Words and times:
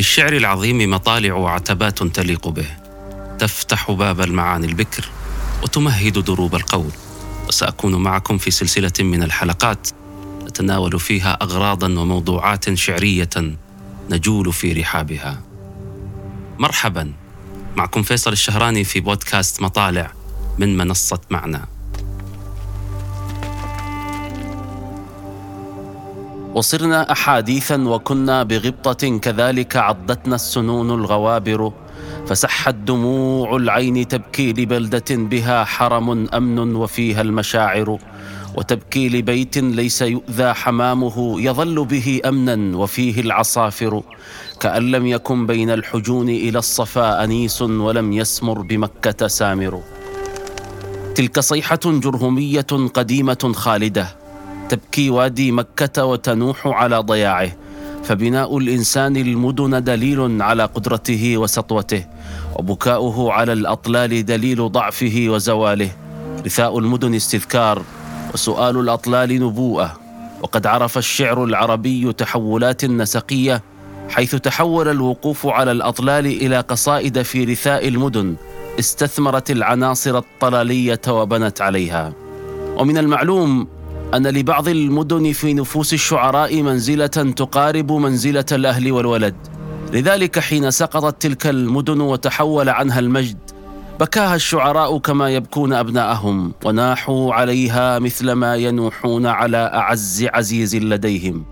للشعر 0.00 0.32
العظيم 0.32 0.90
مطالع 0.90 1.34
وعتبات 1.34 2.02
تليق 2.02 2.48
به. 2.48 2.66
تفتح 3.38 3.90
باب 3.90 4.20
المعاني 4.20 4.66
البكر 4.66 5.08
وتمهد 5.62 6.18
دروب 6.18 6.54
القول. 6.54 6.92
وسأكون 7.48 7.94
معكم 7.94 8.38
في 8.38 8.50
سلسلة 8.50 8.92
من 9.00 9.22
الحلقات 9.22 9.88
نتناول 10.42 11.00
فيها 11.00 11.38
اغراضا 11.42 11.86
وموضوعات 11.86 12.74
شعرية 12.74 13.30
نجول 14.10 14.52
في 14.52 14.72
رحابها. 14.72 15.42
مرحبا. 16.58 17.12
معكم 17.76 18.02
فيصل 18.02 18.32
الشهراني 18.32 18.84
في 18.84 19.00
بودكاست 19.00 19.62
مطالع 19.62 20.12
من 20.58 20.76
منصة 20.76 21.20
معنا 21.30 21.66
وصرنا 26.60 27.12
أحاديثا 27.12 27.76
وكنا 27.88 28.42
بغبطة 28.42 29.18
كذلك 29.18 29.76
عضتنا 29.76 30.34
السنون 30.34 30.90
الغوابر 30.90 31.72
فسحت 32.26 32.74
دموع 32.74 33.56
العين 33.56 34.08
تبكي 34.08 34.52
لبلدة 34.52 35.04
بها 35.10 35.64
حرم 35.64 36.28
أمن 36.34 36.76
وفيها 36.76 37.20
المشاعر 37.20 37.98
وتبكي 38.56 39.08
لبيت 39.08 39.58
ليس 39.58 40.02
يؤذى 40.02 40.52
حمامه 40.52 41.40
يظل 41.40 41.84
به 41.84 42.20
أمنا 42.24 42.76
وفيه 42.76 43.20
العصافر 43.20 44.02
كأن 44.60 44.90
لم 44.90 45.06
يكن 45.06 45.46
بين 45.46 45.70
الحجون 45.70 46.28
إلى 46.28 46.58
الصفا 46.58 47.24
أنيس 47.24 47.62
ولم 47.62 48.12
يسمر 48.12 48.60
بمكة 48.60 49.26
سامر. 49.26 49.82
تلك 51.14 51.40
صيحة 51.40 51.80
جرهمية 51.84 52.70
قديمة 52.94 53.52
خالدة 53.54 54.19
تبكي 54.70 55.10
وادي 55.10 55.52
مكة 55.52 56.04
وتنوح 56.04 56.66
على 56.66 56.98
ضياعه 56.98 57.50
فبناء 58.04 58.58
الإنسان 58.58 59.16
المدن 59.16 59.84
دليل 59.84 60.42
على 60.42 60.64
قدرته 60.64 61.36
وسطوته 61.38 62.04
وبكاؤه 62.56 63.32
على 63.32 63.52
الأطلال 63.52 64.26
دليل 64.26 64.72
ضعفه 64.72 65.26
وزواله. 65.28 65.90
رثاء 66.46 66.78
المدن 66.78 67.14
استذكار 67.14 67.82
وسؤال 68.34 68.76
الأطلال 68.80 69.40
نبوءة. 69.44 69.96
وقد 70.42 70.66
عرف 70.66 70.98
الشعر 70.98 71.44
العربي 71.44 72.12
تحولات 72.12 72.84
نسقية 72.84 73.62
حيث 74.08 74.34
تحول 74.34 74.88
الوقوف 74.88 75.46
على 75.46 75.72
الأطلال 75.72 76.26
إلى 76.26 76.60
قصائد 76.60 77.22
في 77.22 77.44
رثاء 77.44 77.88
المدن 77.88 78.36
استثمرت 78.78 79.50
العناصر 79.50 80.18
الطلالية 80.18 81.00
وبنت 81.08 81.60
عليها. 81.60 82.12
ومن 82.76 82.98
المعلوم 82.98 83.79
أن 84.14 84.26
لبعض 84.26 84.68
المدن 84.68 85.32
في 85.32 85.54
نفوس 85.54 85.92
الشعراء 85.92 86.62
منزلة 86.62 87.06
تقارب 87.06 87.92
منزلة 87.92 88.44
الأهل 88.52 88.92
والولد. 88.92 89.34
لذلك 89.92 90.38
حين 90.38 90.70
سقطت 90.70 91.22
تلك 91.22 91.46
المدن 91.46 92.00
وتحول 92.00 92.68
عنها 92.68 92.98
المجد 92.98 93.38
بكاها 94.00 94.34
الشعراء 94.34 94.98
كما 94.98 95.30
يبكون 95.30 95.72
أبناءهم 95.72 96.52
وناحوا 96.64 97.34
عليها 97.34 97.98
مثلما 97.98 98.56
ينوحون 98.56 99.26
على 99.26 99.70
أعز 99.74 100.26
عزيز 100.34 100.76
لديهم. 100.76 101.44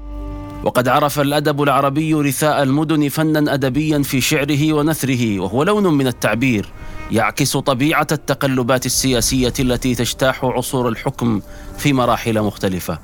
وقد 0.65 0.89
عرف 0.89 1.21
الأدب 1.21 1.63
العربي 1.63 2.15
رثاء 2.15 2.63
المدن 2.63 3.09
فنا 3.09 3.55
أدبيا 3.55 4.03
في 4.03 4.21
شعره 4.21 4.73
ونثره 4.73 5.41
وهو 5.41 5.63
لون 5.63 5.95
من 5.95 6.07
التعبير. 6.07 6.67
يعكس 7.13 7.57
طبيعة 7.57 8.07
التقلبات 8.13 8.87
السياسية 8.87 9.53
التي 9.61 9.95
تجتاح 9.95 10.45
عصور 10.45 10.89
الحكم 10.89 11.41
في 11.79 11.93
مراحل 11.93 12.43
مختلفة. 12.43 12.99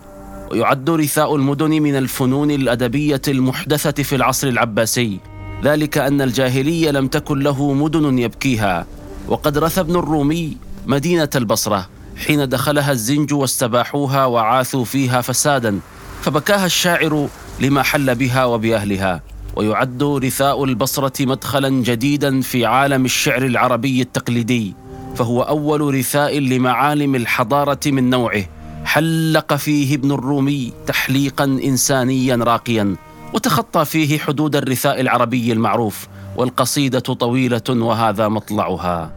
ويعد 0.51 0.91
رثاء 0.91 1.37
المدن 1.37 1.71
من 1.71 1.97
الفنون 1.97 2.51
الأدبية 2.51 3.23
المحدثة 3.29 4.03
في 4.03 4.17
العصر 4.17 4.49
العباسي. 4.49 5.19
ذلك 5.63 5.99
أن 5.99 6.23
الجاهلي 6.23 6.93
لم 6.93 7.09
تكن 7.09 7.39
له 7.39 7.73
مدن 7.73 8.19
يبكيها. 8.19 8.87
وقد 9.29 9.59
رثى 9.59 9.81
ابن 9.81 9.97
الرومي 9.97 10.57
مدينة 10.87 11.31
البصرة 11.37 11.89
حين 12.27 12.49
دخلها 12.49 12.93
الزنج 12.93 13.33
واستباحوها 13.33 14.25
وعاثوا 14.27 14.85
فيها 14.85 15.21
فسادا. 15.21 15.81
فبكاها 16.23 16.67
الشاعر 16.67 17.29
لما 17.61 17.83
حل 17.83 18.15
بها 18.15 18.45
وبأهلها. 18.45 19.23
ويعد 19.57 20.03
رثاء 20.03 20.65
البصرة 20.65 21.27
مدخلا 21.27 21.69
جديدا 21.69 22.41
في 22.41 22.67
عالم 22.67 23.05
الشعر 23.05 23.43
العربي 23.43 24.03
التقليدي 24.03 24.75
فهو 25.17 25.43
أول 25.43 25.95
رثاء 25.95 26.39
لمعالم 26.39 27.15
الحضارة 27.15 27.81
من 27.87 28.11
نوعه. 28.11 28.45
حلق 28.85 29.55
فيه 29.55 29.95
ابن 29.95 30.13
الرومي 30.13 30.73
تحليقا 30.87 31.45
إنسانيا 31.45 32.37
راقيا 32.37 32.97
وتخطى 33.33 33.85
فيه 33.85 34.19
حدود 34.19 34.57
الرثاء 34.57 35.01
العربي 35.01 35.53
المعروف 35.53 36.09
والقصيدة 36.37 37.01
طويلة 37.01 37.69
وهذا 37.69 38.29
مطلعها. 38.29 39.13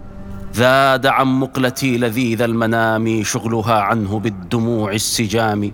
ذاد 0.56 1.06
عن 1.06 1.28
مقلتي 1.28 1.98
لذيذ 1.98 2.42
المنام 2.42 3.24
شغلها 3.24 3.82
عنه 3.82 4.20
بالدموع 4.20 4.92
السجام. 4.92 5.72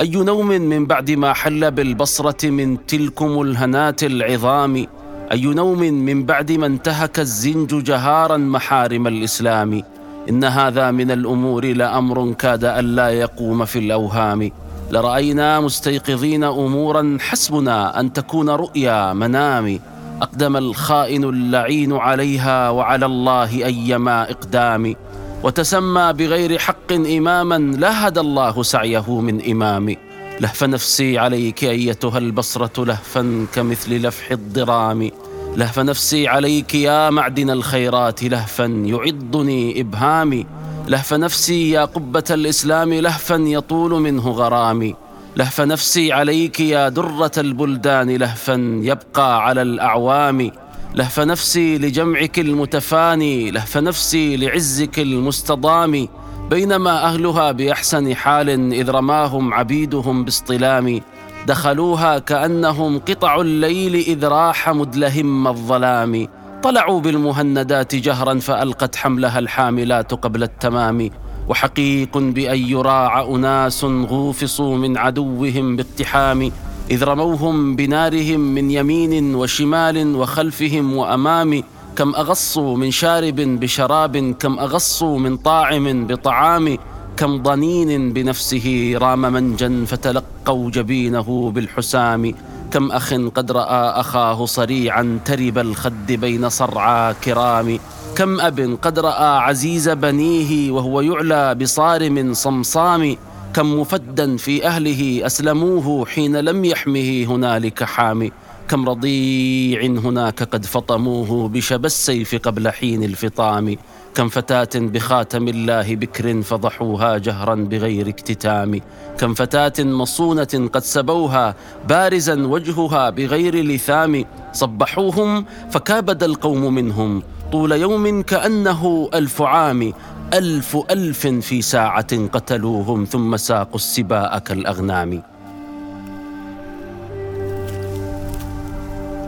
أي 0.00 0.10
نوم 0.10 0.48
من 0.48 0.86
بعد 0.86 1.10
ما 1.10 1.32
حل 1.32 1.70
بالبصرة 1.70 2.50
من 2.50 2.86
تلكم 2.86 3.40
الهنات 3.40 4.04
العظام؟ 4.04 4.86
أي 5.32 5.44
نوم 5.44 5.78
من 5.78 6.24
بعد 6.24 6.52
ما 6.52 6.66
انتهك 6.66 7.20
الزنج 7.20 7.84
جهارا 7.84 8.36
محارم 8.36 9.06
الإسلام؟ 9.06 9.82
إن 10.28 10.44
هذا 10.44 10.90
من 10.90 11.10
الأمور 11.10 11.64
لأمر 11.64 12.32
كاد 12.32 12.64
ألا 12.64 13.08
يقوم 13.08 13.64
في 13.64 13.78
الأوهام. 13.78 14.50
لرأينا 14.90 15.60
مستيقظين 15.60 16.44
أمورا 16.44 17.16
حسبنا 17.20 18.00
أن 18.00 18.12
تكون 18.12 18.50
رؤيا 18.50 19.12
منام. 19.12 19.80
أقدم 20.22 20.56
الخائن 20.56 21.24
اللعين 21.24 21.92
عليها 21.92 22.70
وعلى 22.70 23.06
الله 23.06 23.64
أيما 23.64 24.30
إقدام. 24.30 24.94
وتسمى 25.42 26.12
بغير 26.12 26.58
حق 26.58 26.92
إماما 26.92 27.58
لا 27.58 28.08
هدى 28.08 28.20
الله 28.20 28.62
سعيه 28.62 29.20
من 29.20 29.50
إمام. 29.50 29.96
لهف 30.40 30.64
نفسي 30.64 31.18
عليك 31.18 31.64
أيتها 31.64 32.18
البصرة 32.18 32.84
لهفا 32.84 33.46
كمثل 33.54 33.96
لفح 34.06 34.30
الضرام. 34.30 35.10
لهف 35.56 35.78
نفسي 35.78 36.28
عليك 36.28 36.74
يا 36.74 37.10
معدن 37.10 37.50
الخيرات 37.50 38.22
لهفا 38.22 38.64
يعضني 38.64 39.80
إبهامي. 39.80 40.46
لهف 40.88 41.14
نفسي 41.14 41.70
يا 41.70 41.84
قبة 41.84 42.24
الإسلام 42.30 42.94
لهفا 42.94 43.34
يطول 43.34 43.90
منه 43.90 44.30
غرامي. 44.30 44.94
لهف 45.36 45.60
نفسي 45.60 46.12
عليك 46.12 46.60
يا 46.60 46.88
درة 46.88 47.32
البلدان 47.38 48.10
لهفا 48.10 48.80
يبقى 48.82 49.44
على 49.46 49.62
الأعوام. 49.62 50.50
لهف 50.94 51.20
نفسي 51.20 51.78
لجمعك 51.78 52.38
المتفاني 52.38 53.50
لهف 53.50 53.78
نفسي 53.78 54.36
لعزك 54.36 54.98
المستضام 54.98 56.08
بينما 56.50 57.04
أهلها 57.04 57.52
بأحسن 57.52 58.14
حال 58.14 58.72
إذ 58.72 58.90
رماهم 58.90 59.54
عبيدهم 59.54 60.24
باصطلام. 60.24 61.00
دخلوها 61.46 62.18
كأنهم 62.18 62.98
قطع 62.98 63.40
الليل 63.40 63.94
إذ 63.94 64.26
راح 64.26 64.70
مدلهم 64.70 65.48
الظلام. 65.48 66.28
طلعوا 66.62 67.00
بالمهندات 67.00 67.94
جهرا 67.94 68.38
فألقت 68.38 68.96
حملها 68.96 69.38
الحاملات 69.38 70.14
قبل 70.14 70.42
التمام. 70.42 71.10
وحقيق 71.48 72.18
بأن 72.18 72.58
يراع 72.58 73.22
أناس 73.22 73.84
غوفصوا 73.84 74.76
من 74.76 74.98
عدوهم 74.98 75.76
باقتحام. 75.76 76.52
إذ 76.90 77.04
رموهم 77.04 77.76
بنارهم 77.76 78.40
من 78.40 78.70
يمين 78.70 79.34
وشمال 79.34 80.16
وخلفهم 80.16 80.96
وأمام 80.96 81.62
كم 81.96 82.14
أغصوا 82.14 82.76
من 82.76 82.90
شارب 82.90 83.36
بشراب 83.36 84.16
كم 84.38 84.58
أغصوا 84.58 85.18
من 85.18 85.36
طاعم 85.36 86.06
بطعام 86.06 86.78
كم 87.16 87.42
ضنين 87.42 88.12
بنفسه 88.12 88.94
رام 88.96 89.20
منجا 89.20 89.84
فتلقوا 89.86 90.70
جبينه 90.70 91.50
بالحسام 91.54 92.34
كم 92.70 92.92
أخ 92.92 93.14
قد 93.14 93.52
رأى 93.52 94.00
أخاه 94.00 94.46
صريعا 94.46 95.18
ترب 95.24 95.58
الخد 95.58 96.06
بين 96.06 96.48
صرعى 96.48 97.14
كرام 97.24 97.78
كم 98.16 98.40
أب 98.40 98.78
قد 98.82 98.98
رأى 98.98 99.38
عزيز 99.38 99.88
بنيه 99.88 100.70
وهو 100.70 101.00
يعلى 101.00 101.54
بصارم 101.54 102.34
صمصام 102.34 103.16
كم 103.54 103.80
مفدا 103.80 104.36
في 104.36 104.66
أهله 104.66 105.26
أسلموه 105.26 106.06
حين 106.06 106.36
لم 106.36 106.64
يحمه 106.64 107.24
هنالك 107.24 107.84
حامي. 107.84 108.32
كم 108.68 108.88
رضيع 108.88 109.82
هناك 109.82 110.42
قد 110.42 110.66
فطموه 110.66 111.48
بشب 111.48 111.84
السيف 111.84 112.34
قبل 112.34 112.68
حين 112.70 113.04
الفطام. 113.04 113.76
كم 114.14 114.28
فتاة 114.28 114.68
بخاتم 114.74 115.48
الله 115.48 115.96
بكر 115.96 116.42
فضحوها 116.42 117.18
جهرا 117.18 117.54
بغير 117.54 118.08
اكتتام. 118.08 118.80
كم 119.18 119.34
فتاة 119.34 119.84
مصونة 119.84 120.68
قد 120.72 120.82
سبوها 120.82 121.54
بارزا 121.88 122.34
وجهها 122.34 123.10
بغير 123.10 123.64
لثام. 123.64 124.24
صبحوهم 124.52 125.44
فكابد 125.70 126.22
القوم 126.22 126.74
منهم 126.74 127.22
طول 127.52 127.72
يوم 127.72 128.22
كأنه 128.22 129.10
ألف 129.14 129.42
عام. 129.42 129.92
ألف 130.32 130.76
ألف 130.90 131.26
في 131.26 131.62
ساعة 131.62 132.26
قتلوهم 132.26 133.04
ثم 133.04 133.36
ساقوا 133.36 133.74
السباء 133.74 134.38
كالأغنام. 134.38 135.22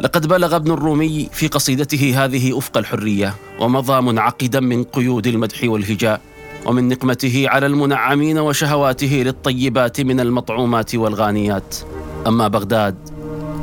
لقد 0.01 0.27
بلغ 0.27 0.57
ابن 0.57 0.71
الرومي 0.71 1.29
في 1.33 1.49
قصيدته 1.49 2.25
هذه 2.25 2.59
افق 2.59 2.77
الحرية 2.79 3.35
ومضى 3.61 4.01
منعقدا 4.01 4.61
من 4.61 4.85
قيود 4.85 5.27
المدح 5.27 5.65
والهجاء 5.65 6.21
ومن 6.67 6.89
نقمته 6.89 7.45
على 7.49 7.67
المنعمين 7.67 8.39
وشهواته 8.39 9.23
للطيبات 9.27 10.01
من 10.01 10.21
المطعومات 10.21 10.95
والغانيات. 10.95 11.77
أما 12.27 12.49
بغداد 12.49 12.97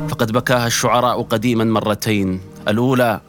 فقد 0.08 0.32
بكاها 0.32 0.66
الشعراء 0.66 1.22
قديما 1.22 1.64
مرتين 1.64 2.40
الأولى 2.68 3.20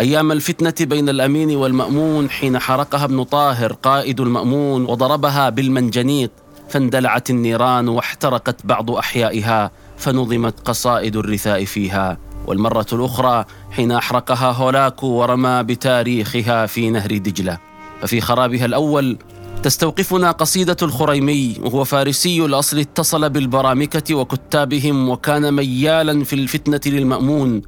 أيام 0.00 0.32
الفتنة 0.32 0.74
بين 0.80 1.08
الأمين 1.08 1.56
والمأمون 1.56 2.30
حين 2.30 2.58
حرقها 2.58 3.04
ابن 3.04 3.22
طاهر 3.22 3.72
قائد 3.72 4.20
المأمون 4.20 4.84
وضربها 4.84 5.48
بالمنجنيق 5.48 6.30
فاندلعت 6.68 7.30
النيران 7.30 7.88
واحترقت 7.88 8.66
بعض 8.66 8.90
أحيائها 8.90 9.70
فنظمت 9.98 10.60
قصائد 10.68 11.16
الرثاء 11.16 11.64
فيها. 11.64 12.18
والمرة 12.46 12.86
الأخرى 12.92 13.44
حين 13.70 13.92
أحرقها 13.92 14.52
هولاكو 14.52 15.06
ورمى 15.06 15.62
بتاريخها 15.62 16.66
في 16.66 16.90
نهر 16.90 17.16
دجلة. 17.16 17.58
ففي 18.00 18.20
خرابها 18.20 18.64
الأول 18.64 19.18
تستوقفنا 19.62 20.30
قصيدة 20.30 20.76
الخريمي 20.82 21.56
وهو 21.62 21.84
فارسي 21.84 22.44
الأصل 22.44 22.78
اتصل 22.78 23.30
بالبرامكة 23.30 24.14
وكتابهم 24.14 25.08
وكان 25.08 25.54
ميالا 25.54 26.24
في 26.24 26.32
الفتنة 26.32 26.80
للمأمون. 26.86 27.62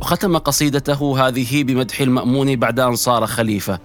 وختم 0.00 0.38
قصيدته 0.38 1.28
هذه 1.28 1.64
بمدح 1.64 2.00
المأمون 2.00 2.56
بعد 2.56 2.80
أن 2.80 2.96
صار 2.96 3.26
خليفة 3.26 3.78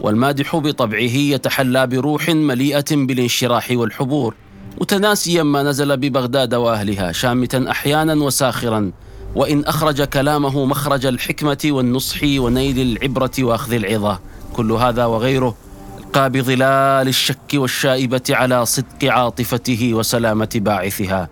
والمادح 0.00 0.56
بطبعه 0.56 1.00
يتحلى 1.00 1.86
بروح 1.86 2.28
مليئة 2.28 2.84
بالانشراح 2.90 3.68
والحبور 3.70 4.34
متناسيا 4.80 5.42
ما 5.42 5.62
نزل 5.62 5.96
ببغداد 5.96 6.54
وأهلها 6.54 7.12
شامتا 7.12 7.70
أحيانا 7.70 8.14
وساخرا 8.14 8.92
وإن 9.36 9.64
أخرج 9.64 10.02
كلامه 10.02 10.64
مخرج 10.64 11.06
الحكمة 11.06 11.58
والنصح 11.64 12.20
ونيل 12.22 12.78
العبرة 12.78 13.30
وأخذ 13.38 13.72
العظة. 13.72 14.20
كل 14.56 14.72
هذا 14.72 15.04
وغيره 15.04 15.54
ألقى 15.98 16.30
بظلال 16.30 17.08
الشك 17.08 17.54
والشائبة 17.54 18.22
على 18.30 18.66
صدق 18.66 19.04
عاطفته 19.04 19.94
وسلامة 19.94 20.48
باعثها. 20.54 21.28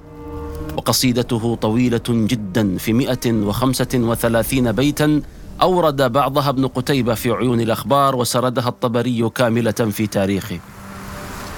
وقصيدته 0.77 1.55
طويلة 1.55 2.01
جدا 2.09 2.77
في 2.79 2.93
135 2.93 4.73
بيتا 4.73 5.23
أورد 5.63 6.13
بعضها 6.13 6.49
ابن 6.49 6.67
قتيبة 6.67 7.15
في 7.15 7.31
عيون 7.31 7.61
الأخبار 7.61 8.17
وسردها 8.17 8.69
الطبري 8.69 9.31
كاملة 9.35 9.71
في 9.71 10.07
تاريخه. 10.07 10.59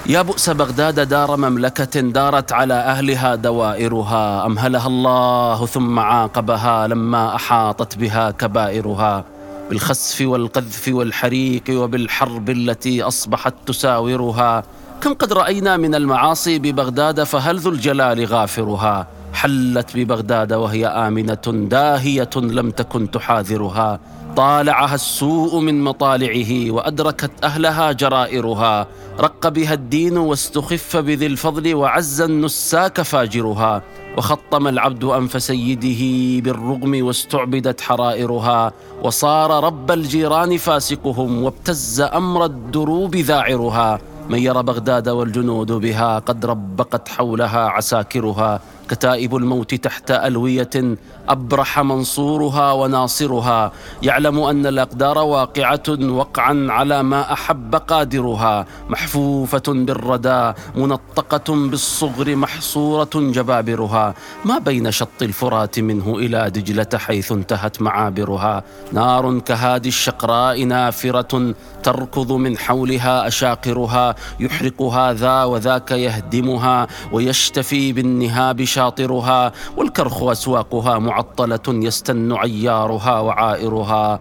يا 0.05 0.21
بؤس 0.21 0.49
بغداد 0.49 0.99
دار 0.99 1.37
مملكة 1.37 1.99
دارت 2.01 2.51
على 2.51 2.73
أهلها 2.73 3.35
دوائرها 3.35 4.45
أمهلها 4.45 4.87
الله 4.87 5.65
ثم 5.65 5.99
عاقبها 5.99 6.87
لما 6.87 7.35
أحاطت 7.35 7.97
بها 7.97 8.31
كبائرها. 8.31 9.25
بالخسف 9.69 10.21
والقذف 10.21 10.87
والحريق 10.87 11.63
وبالحرب 11.69 12.49
التي 12.49 13.03
أصبحت 13.03 13.53
تساورها 13.65 14.63
كم 15.01 15.13
قد 15.13 15.33
رأينا 15.33 15.77
من 15.77 15.95
المعاصي 15.95 16.59
ببغداد 16.59 17.23
فهل 17.23 17.59
ذو 17.59 17.71
الجلال 17.71 18.25
غافرها؟ 18.25 19.07
حلت 19.33 19.97
ببغداد 19.97 20.53
وهي 20.53 20.87
آمنة 20.87 21.67
داهية 21.69 22.29
لم 22.35 22.71
تكن 22.71 23.11
تحاذرها. 23.11 23.99
طالعها 24.35 24.95
السوء 24.95 25.59
من 25.59 25.83
مطالعه 25.83 26.71
وأدركت 26.71 27.31
أهلها 27.43 27.91
جرائرها. 27.91 28.87
رق 29.19 29.47
بها 29.47 29.73
الدين 29.73 30.17
واستخف 30.17 30.97
بذي 30.97 31.25
الفضل 31.25 31.75
وعز 31.75 32.21
النساك 32.21 33.01
فاجرها. 33.01 33.81
وخطم 34.17 34.67
العبد 34.67 35.03
أنف 35.03 35.43
سيده 35.43 36.01
بالرغم 36.43 37.05
واستعبدت 37.05 37.81
حرائرها. 37.81 38.71
وصار 39.03 39.63
رب 39.63 39.91
الجيران 39.91 40.57
فاسقهم 40.57 41.43
وابتز 41.43 42.01
أمر 42.01 42.45
الدروب 42.45 43.15
ذاعرها. 43.15 43.99
من 44.29 44.39
يرى 44.39 44.63
بغداد 44.63 45.09
والجنود 45.09 45.71
بها 45.71 46.19
قد 46.19 46.45
ربقت 46.45 47.09
حولها 47.09 47.59
عساكرها 47.67 48.59
كتائب 48.89 49.35
الموت 49.35 49.75
تحت 49.75 50.11
ألوية 50.11 50.97
أبرح 51.29 51.79
منصورها 51.79 52.71
وناصرها. 52.71 53.71
يعلم 54.03 54.39
أن 54.39 54.65
الأقدار 54.65 55.17
واقعة 55.17 55.83
وقعا 55.89 56.67
على 56.69 57.03
ما 57.03 57.33
أحب 57.33 57.75
قادرها. 57.75 58.65
محفوفة 58.89 59.63
بالردى 59.67 60.53
منطقة 60.75 61.53
بالصغر 61.69 62.35
محصورة 62.35 63.09
جبابرها. 63.15 64.13
ما 64.45 64.57
بين 64.57 64.91
شط 64.91 65.21
الفرات 65.21 65.79
منه 65.79 66.15
إلى 66.15 66.49
دجلة 66.49 66.93
حيث 66.95 67.31
انتهت 67.31 67.81
معابرها. 67.81 68.63
نار 68.93 69.39
كهادي 69.39 69.89
الشقراء 69.89 70.63
نافرة 70.63 71.53
تركض 71.83 72.31
من 72.31 72.57
حولها 72.57 73.27
أشاقرها. 73.27 74.15
يحرق 74.39 74.81
هذا 74.81 75.43
وذاك 75.43 75.91
يهدمها 75.91 76.87
ويشتفي 77.11 77.93
بالنهاب 77.93 78.63
شاطرها 78.77 79.51
والكرخ 79.77 80.23
أسواقها 80.23 80.99
معطلة 80.99 81.67
يستن 81.67 82.33
عيارها 82.33 83.19
وعائرها. 83.19 84.19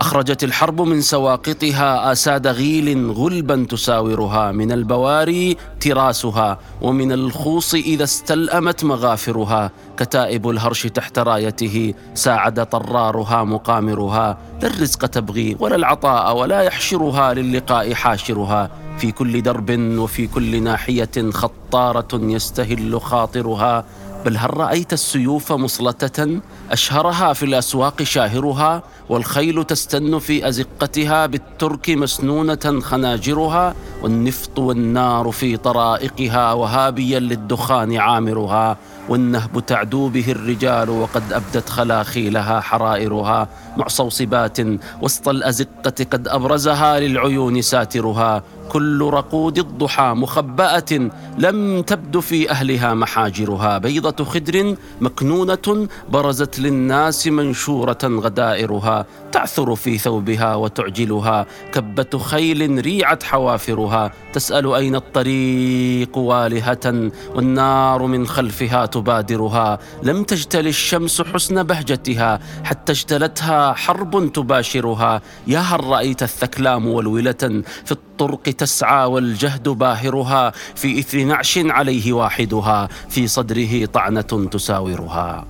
أخرجت 0.00 0.44
الحرب 0.44 0.80
من 0.80 1.00
سواقطها 1.00 2.12
آساد 2.12 2.46
غيل 2.46 3.10
غلبا 3.10 3.66
تساورها. 3.70 4.52
من 4.52 4.72
البواري 4.72 5.56
تراسها 5.80 6.58
ومن 6.82 7.12
الخوص 7.12 7.74
إذا 7.74 8.04
استلأمت 8.04 8.84
مغافرها. 8.84 9.70
كتائب 9.96 10.50
الهرش 10.50 10.86
تحت 10.86 11.18
رايته 11.18 11.94
ساعد 12.14 12.66
طرارها 12.66 13.44
مقامرها. 13.44 14.38
لا 14.62 14.68
الرزق 14.68 15.06
تبغي 15.06 15.56
ولا 15.60 15.76
العطاء 15.76 16.36
ولا 16.36 16.60
يحشرها 16.60 17.34
للقاء 17.34 17.94
حاشرها. 17.94 18.70
في 18.98 19.12
كل 19.12 19.42
درب 19.42 19.98
وفي 19.98 20.26
كل 20.26 20.62
ناحية 20.62 21.30
خطارة 21.30 22.08
يستهل 22.12 23.00
خاطرها. 23.00 23.84
بل 24.24 24.36
هل 24.36 24.56
رأيت 24.56 24.92
السيوف 24.92 25.52
مصلتة؟ 25.52 26.40
أشهرها 26.70 27.32
في 27.32 27.42
الأسواق 27.42 28.02
شاهرها 28.02 28.82
والخيل 29.08 29.64
تستن 29.64 30.18
في 30.18 30.48
أزقتها 30.48 31.26
بالترك 31.26 31.90
مسنونة 31.90 32.80
خناجرها 32.80 33.74
والنفط 34.02 34.58
والنار 34.58 35.30
في 35.30 35.56
طرائقها 35.56 36.52
وهابيا 36.52 37.20
للدخان 37.20 37.96
عامرها 37.96 38.76
والنهب 39.08 39.66
تعدو 39.66 40.08
به 40.08 40.32
الرجال 40.32 40.90
وقد 40.90 41.32
أبدت 41.32 41.68
خلاخيلها 41.68 42.60
حرائرها. 42.60 43.48
معصوصبات 43.76 44.58
وسط 45.02 45.28
الأزقة 45.28 46.06
قد 46.12 46.28
أبرزها 46.28 47.00
للعيون 47.00 47.62
ساترها. 47.62 48.42
كل 48.68 49.10
رقود 49.12 49.58
الضحى 49.58 50.14
مخبأة 50.16 51.10
لم 51.38 51.82
تبد 51.82 52.18
في 52.18 52.50
أهلها 52.50 52.94
محاجرها. 52.94 53.78
بيضة 53.78 54.24
خدر 54.24 54.76
مكنونة 55.00 55.88
برزت 56.08 56.58
للناس 56.58 57.26
منشورة 57.26 57.98
غدائرها. 58.04 59.06
تعثر 59.32 59.74
في 59.74 59.98
ثوبها 59.98 60.54
وتعجلها. 60.54 61.46
كبة 61.72 62.18
خيل 62.18 62.84
ريعت 62.84 63.22
حوافرها. 63.22 64.12
تسأل 64.32 64.74
أين 64.74 64.96
الطريق 64.96 66.18
والهة؟ 66.18 67.10
والنار 67.34 68.06
من 68.06 68.26
خلفها 68.26 68.86
تبادرها. 68.86 69.78
لم 70.02 70.24
تجتل 70.24 70.66
الشمس 70.66 71.22
حسن 71.22 71.62
بهجتها. 71.62 72.40
حتى 72.64 72.92
اجتلتها 72.92 73.72
حرب 73.72 74.32
تباشرها. 74.32 75.22
يا 75.46 75.58
هل 75.58 75.84
رأيت 75.84 76.22
الثكلام 76.22 76.88
والولة 76.88 77.62
في 77.84 77.92
الطرق 77.92 78.48
تسعى 78.58 79.06
والجهد 79.06 79.68
باهرها 79.68 80.52
في 80.74 80.98
إثر 80.98 81.24
نعش 81.24 81.58
عليه 81.58 82.12
واحدها 82.12 82.88
في 83.08 83.26
صدره 83.26 83.86
طعنة 83.86 84.48
تساورها. 84.50 85.46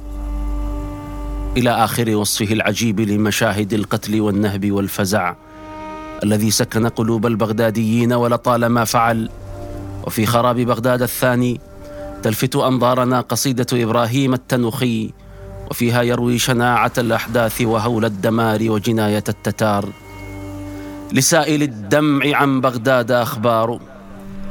إلى 1.56 1.70
آخر 1.70 2.16
وصفه 2.16 2.52
العجيب 2.52 3.00
لمشاهد 3.00 3.72
القتل 3.72 4.20
والنهب 4.20 4.72
والفزع 4.72 5.34
الذي 6.22 6.50
سكن 6.50 6.88
قلوب 6.88 7.26
البغداديين 7.26 8.12
ولطالما 8.12 8.84
فعل. 8.84 9.30
وفي 10.06 10.26
خراب 10.26 10.56
بغداد 10.56 11.02
الثاني 11.02 11.60
تلفت 12.22 12.56
أنظارنا 12.56 13.20
قصيدة 13.20 13.66
إبراهيم 13.72 14.34
التنوخي 14.34 15.12
وفيها 15.70 16.02
يروي 16.02 16.38
شناعة 16.38 16.92
الأحداث 16.98 17.60
وهول 17.60 18.04
الدمار 18.04 18.70
وجناية 18.70 19.24
التتار. 19.28 19.88
لسائل 21.12 21.62
الدمع 21.62 22.36
عن 22.36 22.60
بغداد 22.60 23.10
أخبار. 23.10 23.80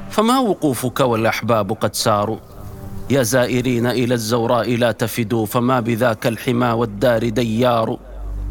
فما 0.09 0.39
وقوفك 0.39 0.99
والأحباب 0.99 1.71
قد 1.71 1.95
ساروا؟ 1.95 2.37
يا 3.09 3.23
زائرين 3.23 3.87
إلى 3.87 4.13
الزوراء 4.13 4.75
لا 4.75 4.91
تفدوا 4.91 5.45
فما 5.45 5.79
بذاك 5.79 6.27
الحمى 6.27 6.67
والدار 6.67 7.29
ديار؟ 7.29 7.97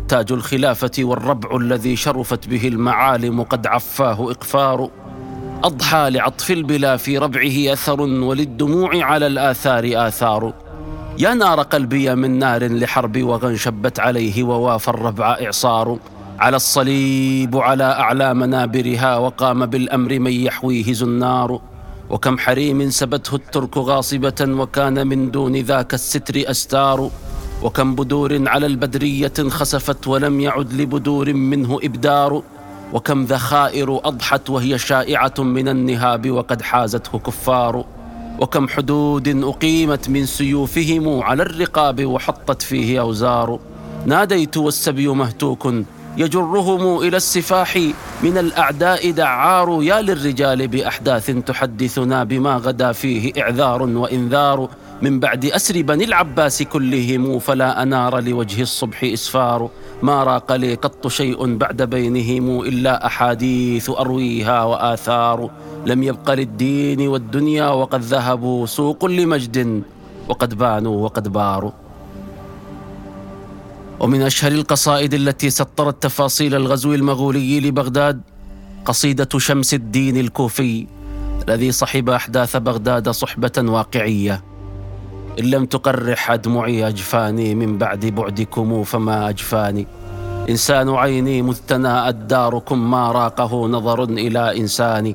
تاج 0.09 0.33
الخلافة 0.33 0.91
والربع 0.99 1.57
الذي 1.57 1.97
شرفت 1.97 2.49
به 2.49 2.69
المعالم 2.69 3.43
قد 3.43 3.67
عفاه 3.67 4.31
إقفار. 4.31 4.91
أضحى 5.65 6.11
لعطف 6.11 6.51
البلا 6.51 6.97
في 6.97 7.19
ربعه 7.19 7.73
أثر 7.73 8.01
وللدموع 8.01 9.05
على 9.05 9.27
الآثار 9.27 9.91
آثار. 10.09 10.53
يا 11.19 11.35
نار 11.35 11.63
قلبي 11.63 12.15
من 12.15 12.39
نار 12.39 12.67
لحرب 12.67 13.23
وغن 13.23 13.57
شبت 13.57 14.01
عليه 14.01 14.43
ووافى 14.43 14.89
الربع 14.89 15.37
إعصار. 15.43 15.99
على 16.39 16.57
الصليب 16.57 17.57
على 17.57 17.85
أعلى 17.85 18.35
منابرها 18.35 19.17
وقام 19.17 19.67
بالأمر 19.67 20.19
من 20.19 20.33
يحويه 20.33 20.93
زنار. 20.93 21.61
وكم 22.11 22.39
حريم 22.39 22.91
سبته 22.91 23.35
الترك 23.35 23.79
غاصبة 23.79 24.41
وكان 24.41 25.07
من 25.07 25.31
دون 25.31 25.57
ذاك 25.57 25.95
الستر 25.95 26.51
أستار. 26.51 27.11
وكم 27.63 27.95
بدور 27.95 28.49
على 28.49 28.67
البدرية 28.67 29.33
خسفت 29.49 30.09
ولم 30.09 30.41
يعد 30.41 30.73
لبدور 30.73 31.33
منه 31.33 31.79
إبدار. 31.83 32.43
وكم 32.93 33.25
ذخائر 33.25 34.01
أضحت 34.05 34.51
وهي 34.51 34.79
شائعة 34.79 35.35
من 35.39 35.69
النهاب 35.69 36.31
وقد 36.31 36.63
حازته 36.63 37.19
كفار. 37.19 37.85
وكم 38.41 38.69
حدود 38.69 39.45
أقيمت 39.45 40.09
من 40.09 40.27
سيوفهم 40.27 41.23
على 41.23 41.43
الرقاب 41.43 42.07
وحطت 42.07 42.63
فيه 42.63 43.01
أوزار. 43.01 43.59
ناديت 44.07 44.57
والسبي 44.57 45.09
مهتوك 45.09 45.75
يجرهم 46.17 46.99
إلى 46.99 47.17
السفاح 47.17 47.77
من 48.23 48.39
الأعداء 48.39 49.11
دعار 49.11 49.83
يا 49.83 50.01
للرجال 50.01 50.69
بأحداث 50.69 51.31
تحدثنا 51.31 52.25
بما 52.25 52.57
غدا 52.57 52.93
فيه 52.93 53.33
إعذار 53.43 53.83
وإنذار. 53.83 54.69
من 55.03 55.21
بعد 55.21 55.45
أسر 55.45 55.83
بني 55.83 56.05
العباس 56.05 56.63
كلهم 56.63 57.39
فلا 57.39 57.83
أنار 57.83 58.21
لوجه 58.21 58.63
الصبح 58.63 59.05
إسفار. 59.05 59.71
ما 60.03 60.25
راق 60.25 60.53
لي 60.53 60.75
قط 60.75 61.09
شيء 61.09 61.57
بعد 61.57 61.83
بينهم 61.83 62.61
إلا 62.61 63.07
أحاديث 63.07 63.91
أرويها 63.91 64.63
وآثار. 64.63 65.51
لم 65.87 66.03
يبق 66.03 66.31
للدين 66.31 67.09
والدنيا 67.09 67.69
وقد 67.69 68.01
ذهبوا 68.01 68.67
سوق 68.67 69.05
لمجد 69.05 69.83
وقد 70.29 70.55
بانوا 70.55 71.05
وقد 71.05 71.29
باروا. 71.29 71.84
ومن 74.01 74.23
أشهر 74.23 74.53
القصائد 74.53 75.15
التي 75.15 75.51
سطرت 75.51 76.03
تفاصيل 76.03 76.55
الغزو 76.55 76.95
المغولي 76.95 77.61
لبغداد 77.61 78.21
قصيدة 78.85 79.29
شمس 79.39 79.75
الدين 79.75 80.17
الكوفي 80.17 80.87
الذي 81.49 81.73
صحب 81.73 82.11
أحداث 82.11 82.57
بغداد 82.57 83.09
صحبة 83.09 83.53
واقعية. 83.59 84.43
إن 85.39 85.45
لم 85.45 85.65
تقرح 85.65 86.31
أدمعي 86.31 86.89
أجفاني 86.89 87.55
من 87.55 87.79
بعد 87.79 88.07
بعدكم 88.07 88.85
فما 88.85 89.29
أجفاني. 89.29 89.87
إنسان 90.49 90.89
عيني 90.95 91.43
مذ 91.43 91.57
تناءت 91.69 92.15
داركم 92.15 92.91
ما 92.91 93.13
راقه 93.13 93.67
نظر 93.67 94.05
إلى 94.05 94.61
إنسان 94.61 95.15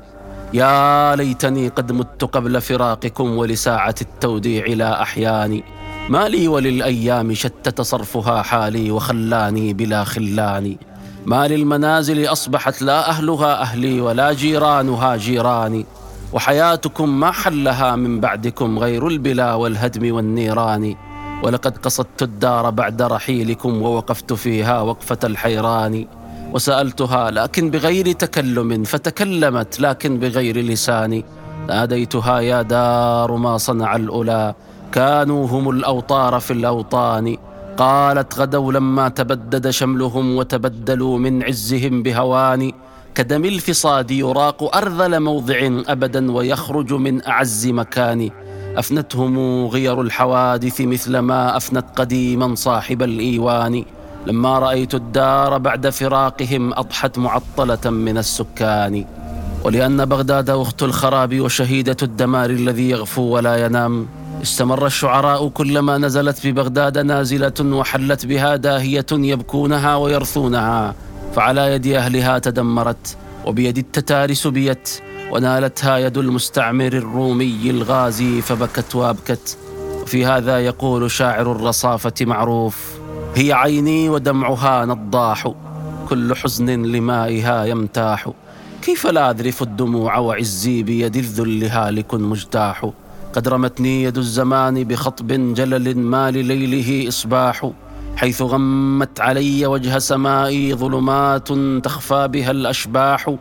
يا 0.54 1.16
ليتني 1.16 1.68
قد 1.68 1.92
مت 1.92 2.24
قبل 2.24 2.62
فراقكم 2.62 3.38
ولساعة 3.38 3.96
التوديع 4.02 4.66
لا 4.66 5.02
أحياني. 5.02 5.64
ما 6.10 6.28
لي 6.28 6.48
وللأيام 6.48 7.34
شتت 7.34 7.82
صرفها 7.82 8.42
حالي 8.42 8.92
وخلاني 8.92 9.74
بلا 9.74 10.04
خلاني. 10.04 10.78
ما 11.26 11.48
للمنازل 11.48 12.26
أصبحت 12.26 12.82
لا 12.82 13.10
أهلها 13.10 13.62
أهلي 13.62 14.02
ولا 14.02 14.34
جيرانها 14.34 15.18
جيراني. 15.18 15.86
وحياتكم 16.34 17.20
ما 17.20 17.32
حلها 17.32 17.96
من 17.96 18.20
بعدكم 18.20 18.80
غير 18.80 19.08
البلا 19.08 19.54
والهدم 19.54 20.16
والنيران. 20.16 20.96
ولقد 21.44 21.78
قصدت 21.78 22.24
الدار 22.24 22.70
بعد 22.70 23.02
رحيلكم 23.02 23.82
ووقفت 23.82 24.34
فيها 24.34 24.82
وقفة 24.82 25.20
الحيران. 25.24 26.06
وسألتها 26.54 27.32
لكن 27.32 27.70
بغير 27.70 28.12
تكلم 28.12 28.84
فتكلمت 28.84 29.80
لكن 29.80 30.20
بغير 30.20 30.58
لسان. 30.58 31.24
ناديتها 31.68 32.40
يا 32.40 32.62
دار 32.62 33.36
ما 33.36 33.58
صنع 33.58 33.96
الأولى. 33.96 34.56
كانوا 34.92 35.48
هم 35.48 35.70
الأوطار 35.70 36.40
في 36.40 36.54
الأوطان. 36.54 37.38
قالت 37.78 38.40
غدوا 38.40 38.74
لما 38.74 39.10
تبدد 39.10 39.70
شملهم 39.70 40.36
وتبدلوا 40.36 41.18
من 41.18 41.44
عزهم 41.44 42.04
بهوان. 42.04 42.72
كدم 43.16 43.46
الفصاد 43.46 44.12
يراق 44.12 44.76
أرذل 44.78 45.20
موضع 45.20 45.70
أبدا 45.88 46.32
ويخرج 46.32 46.94
من 46.94 47.28
أعز 47.28 47.68
مكان. 47.68 48.30
أفنتهم 48.78 49.66
غير 49.68 50.02
الحوادث 50.02 50.82
مثل 50.82 51.20
ما 51.20 51.58
أفنت 51.58 51.86
قديما 51.96 52.56
صاحب 52.56 53.04
الإيوان. 53.04 53.86
لما 54.28 54.60
رأيت 54.60 54.96
الدار 54.96 55.58
بعد 55.58 55.90
فراقهم 55.90 56.74
أضحت 56.74 57.18
معطلة 57.18 57.90
من 57.90 58.18
السكان. 58.18 59.06
ولأن 59.64 60.06
بغداد 60.06 60.50
أخت 60.50 60.84
الخراب 60.84 61.40
وشهيدة 61.40 61.98
الدمار 62.04 62.50
الذي 62.50 62.90
يغفو 62.90 63.22
ولا 63.22 63.66
ينام. 63.66 64.08
استمر 64.42 64.86
الشعراء 64.86 65.48
كلما 65.50 65.98
نزلت 65.98 66.48
ببغداد 66.48 66.98
نازلة 66.98 67.54
وحلت 67.62 68.26
بها 68.26 68.56
داهية 68.56 69.06
يبكونها 69.12 69.96
ويرثونها 69.96 70.96
فعلى 71.36 71.74
يد 71.74 71.88
أهلها 71.88 72.40
تدمرت 72.40 73.18
وبيد 73.46 73.78
التتار 73.78 74.34
سبيت 74.34 75.00
ونالتها 75.32 75.98
يد 75.98 76.18
المستعمر 76.18 76.88
الرومي 76.88 77.70
الغازي 77.70 78.42
فبكت 78.42 78.96
وأبكت. 78.96 79.58
وفي 80.02 80.26
هذا 80.26 80.60
يقول 80.60 81.12
شاعر 81.12 81.52
الرصافة 81.52 82.14
معروف 82.22 83.00
هي 83.36 83.54
عيني 83.54 84.10
ودمعها 84.10 84.86
نضاح 84.86 85.54
كل 86.10 86.36
حزن 86.36 86.70
لمائها 86.70 87.66
يمتاح 87.66 88.30
كيف 88.82 89.08
لا 89.08 89.30
أذرف 89.30 89.62
الدموع 89.62 90.18
وعزي 90.18 90.84
بيد 90.84 91.16
الذل 91.16 91.64
هالك 91.64 92.14
مجتاح؟ 92.14 92.90
قد 93.34 93.48
رمتني 93.48 94.04
يد 94.04 94.18
الزمان 94.18 94.84
بخطب 94.84 95.54
جلل 95.54 95.98
ما 95.98 96.32
لليله 96.32 97.08
إصباح 97.08 97.72
حيث 98.16 98.42
غمت 98.42 99.22
علي 99.22 99.66
وجه 99.66 100.00
سمائي 100.00 100.74
ظلمات 100.74 101.48
تخفى 101.84 102.28
بها 102.28 102.52
الأشباح 102.52 103.36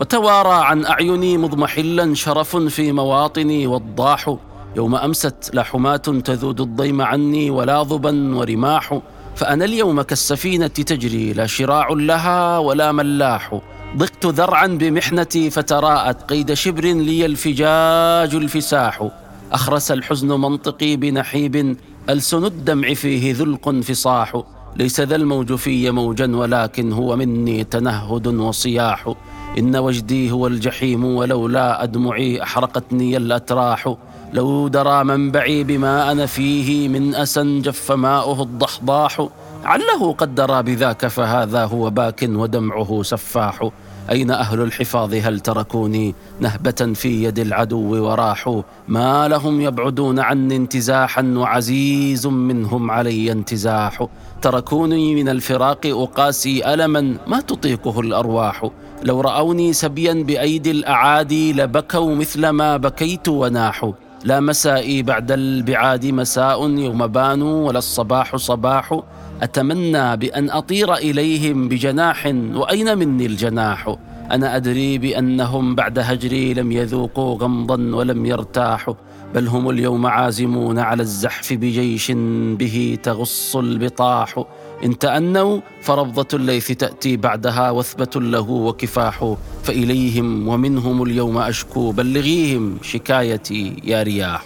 وتوارى 0.00 0.64
عن 0.64 0.84
أعيني 0.86 1.38
مضمحلا 1.38 2.14
شرف 2.14 2.56
في 2.56 2.92
مواطني 2.92 3.66
وضاح 3.66 4.36
يوم 4.76 4.94
أمست 4.94 5.50
لا 5.52 5.62
حماة 5.62 5.96
تذود 5.96 6.60
الضيم 6.60 7.02
عني 7.02 7.50
ولا 7.50 7.82
ضبا 7.82 8.36
ورماح 8.36 9.00
فأنا 9.36 9.64
اليوم 9.64 10.02
كالسفينة 10.02 10.66
تجري 10.66 11.32
لا 11.32 11.46
شراع 11.46 11.88
لها 11.90 12.58
ولا 12.58 12.92
ملاح 12.92 13.60
ضقت 13.96 14.26
ذرعا 14.26 14.66
بمحنتي 14.66 15.50
فتراءت 15.50 16.22
قيد 16.22 16.52
شبر 16.52 16.84
لي 16.84 17.26
الفجاج 17.26 18.34
الفساح. 18.34 19.08
أخرس 19.52 19.92
الحزن 19.92 20.28
منطقي 20.28 20.96
بنحيب 20.96 21.76
ألسن 22.08 22.44
الدمع 22.44 22.94
فيه 22.94 23.34
ذلق 23.34 23.70
فصاح 23.70 24.42
ليس 24.76 25.00
ذا 25.00 25.16
الموج 25.16 25.54
في 25.54 25.90
موجا 25.90 26.36
ولكن 26.36 26.92
هو 26.92 27.16
مني 27.16 27.64
تنهد 27.64 28.26
وصياح. 28.26 29.12
إن 29.58 29.76
وجدي 29.76 30.30
هو 30.30 30.46
الجحيم 30.46 31.04
ولولا 31.04 31.82
أدمعي 31.82 32.42
أحرقتني 32.42 33.16
الأتراح. 33.16 33.94
لو 34.32 34.68
درى 34.68 35.04
منبعي 35.04 35.64
بما 35.64 36.12
أنا 36.12 36.26
فيه 36.26 36.88
من 36.88 37.14
أسى 37.14 37.60
جف 37.60 37.92
ماؤه 37.92 38.42
الضحضاح. 38.42 39.28
عله 39.64 40.12
قد 40.12 40.34
درى 40.34 40.62
بذاك 40.62 41.06
فهذا 41.06 41.64
هو 41.64 41.90
باك 41.90 42.28
ودمعه 42.28 43.02
سفاح. 43.02 43.70
أين 44.10 44.30
أهل 44.30 44.60
الحفاظ؟ 44.60 45.14
هل 45.14 45.40
تركوني 45.40 46.14
نهبة 46.40 46.92
في 46.94 47.24
يد 47.24 47.38
العدو 47.38 48.04
وراحوا؟ 48.04 48.62
ما 48.88 49.28
لهم 49.28 49.60
يبعدون 49.60 50.18
عني 50.18 50.56
انتزاحا 50.56 51.22
وعزيز 51.22 52.26
منهم 52.26 52.90
علي 52.90 53.32
انتزاح. 53.32 54.06
تركوني 54.42 55.14
من 55.14 55.28
الفراق 55.28 55.80
أقاسي 55.86 56.74
ألما 56.74 57.16
ما 57.26 57.40
تطيقه 57.40 58.00
الأرواح. 58.00 58.70
لو 59.02 59.20
رأوني 59.20 59.72
سبيا 59.72 60.12
بأيدي 60.12 60.70
الأعادي 60.70 61.52
لبكوا 61.52 62.14
مثل 62.14 62.48
ما 62.48 62.76
بكيت 62.76 63.28
وناحوا 63.28 63.92
لا 64.24 64.40
مسائي 64.40 65.02
بعد 65.02 65.32
البعاد 65.32 66.06
مساء 66.06 66.70
يوم 66.70 67.06
بانوا 67.06 67.68
ولا 67.68 67.78
الصباح 67.78 68.36
صباح. 68.36 69.00
أتمنى 69.42 70.16
بأن 70.16 70.50
أطير 70.50 70.94
إليهم 70.94 71.68
بجناح 71.68 72.26
وأين 72.54 72.98
مني 72.98 73.26
الجناح؟ 73.26 73.96
أنا 74.30 74.56
أدري 74.56 74.98
بأنهم 74.98 75.74
بعد 75.74 75.98
هجري 75.98 76.54
لم 76.54 76.72
يذوقوا 76.72 77.38
غمضا 77.38 77.96
ولم 77.96 78.26
يرتاحوا 78.26 78.94
بل 79.34 79.48
هم 79.48 79.70
اليوم 79.70 80.06
عازمون 80.06 80.78
على 80.78 81.02
الزحف 81.02 81.52
بجيش 81.52 82.12
به 82.58 82.98
تغص 83.02 83.56
البطاح. 83.56 84.44
إن 84.84 84.98
تأنوا 84.98 85.60
فربضة 85.82 86.28
الليث 86.34 86.72
تأتي 86.72 87.16
بعدها 87.16 87.70
وثبة 87.70 88.20
له 88.20 88.50
وكفاح. 88.50 89.34
فإليهم 89.62 90.48
ومنهم 90.48 91.02
اليوم 91.02 91.38
أشكو 91.38 91.92
بلغيهم 91.92 92.78
شكايتي 92.82 93.76
يا 93.84 94.02
رياح. 94.02 94.44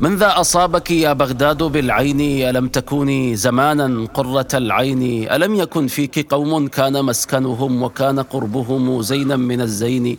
من 0.00 0.16
ذا 0.16 0.40
أصابك 0.40 0.90
يا 0.90 1.12
بغداد 1.12 1.62
بالعين؟ 1.62 2.20
ألم 2.48 2.68
تكوني 2.68 3.36
زمانا 3.36 4.06
قرة 4.14 4.48
العين؟ 4.54 5.30
ألم 5.32 5.54
يكن 5.54 5.86
فيك 5.86 6.32
قوم 6.34 6.68
كان 6.68 7.04
مسكنهم 7.04 7.82
وكان 7.82 8.20
قربهم 8.20 9.02
زينا 9.02 9.36
من 9.36 9.60
الزين؟ 9.60 10.18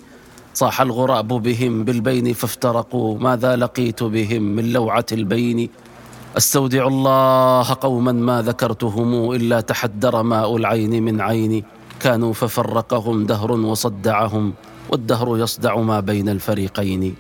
صاح 0.54 0.82
الغراب 0.82 1.28
بهم 1.28 1.84
بالبين 1.84 2.34
فافترقوا 2.34 3.20
ماذا 3.20 3.56
لقيت 3.56 4.04
بهم 4.04 4.42
من 4.42 4.74
لوعة 4.74 5.06
البين؟ 5.12 5.70
أستودع 6.38 6.88
الله 6.88 7.78
قوما 7.82 8.12
ما 8.12 8.42
ذكرتهم 8.42 9.32
إلا 9.32 9.62
تحدر 9.62 10.24
ماء 10.24 10.58
العين 10.58 11.04
من 11.04 11.22
عيني. 11.22 11.64
كانوا 12.00 12.34
ففرقهم 12.34 13.26
دهر 13.26 13.52
وصدعهم 13.52 14.54
والدهر 14.90 15.38
يصدع 15.38 15.76
ما 15.76 16.00
بين 16.00 16.30
الفريقين. 16.30 17.16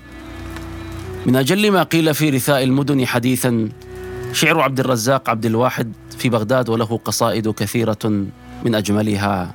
من 1.25 1.35
أجل 1.35 1.71
ما 1.71 1.83
قيل 1.83 2.13
في 2.13 2.29
رثاء 2.29 2.63
المدن 2.63 3.05
حديثا 3.05 3.69
شعر 4.33 4.59
عبد 4.61 4.79
الرزاق 4.79 5.29
عبد 5.29 5.45
الواحد 5.45 5.93
في 6.17 6.29
بغداد 6.29 6.69
وله 6.69 6.99
قصائد 7.05 7.49
كثيرة 7.49 8.25
من 8.65 8.75
أجملها. 8.75 9.51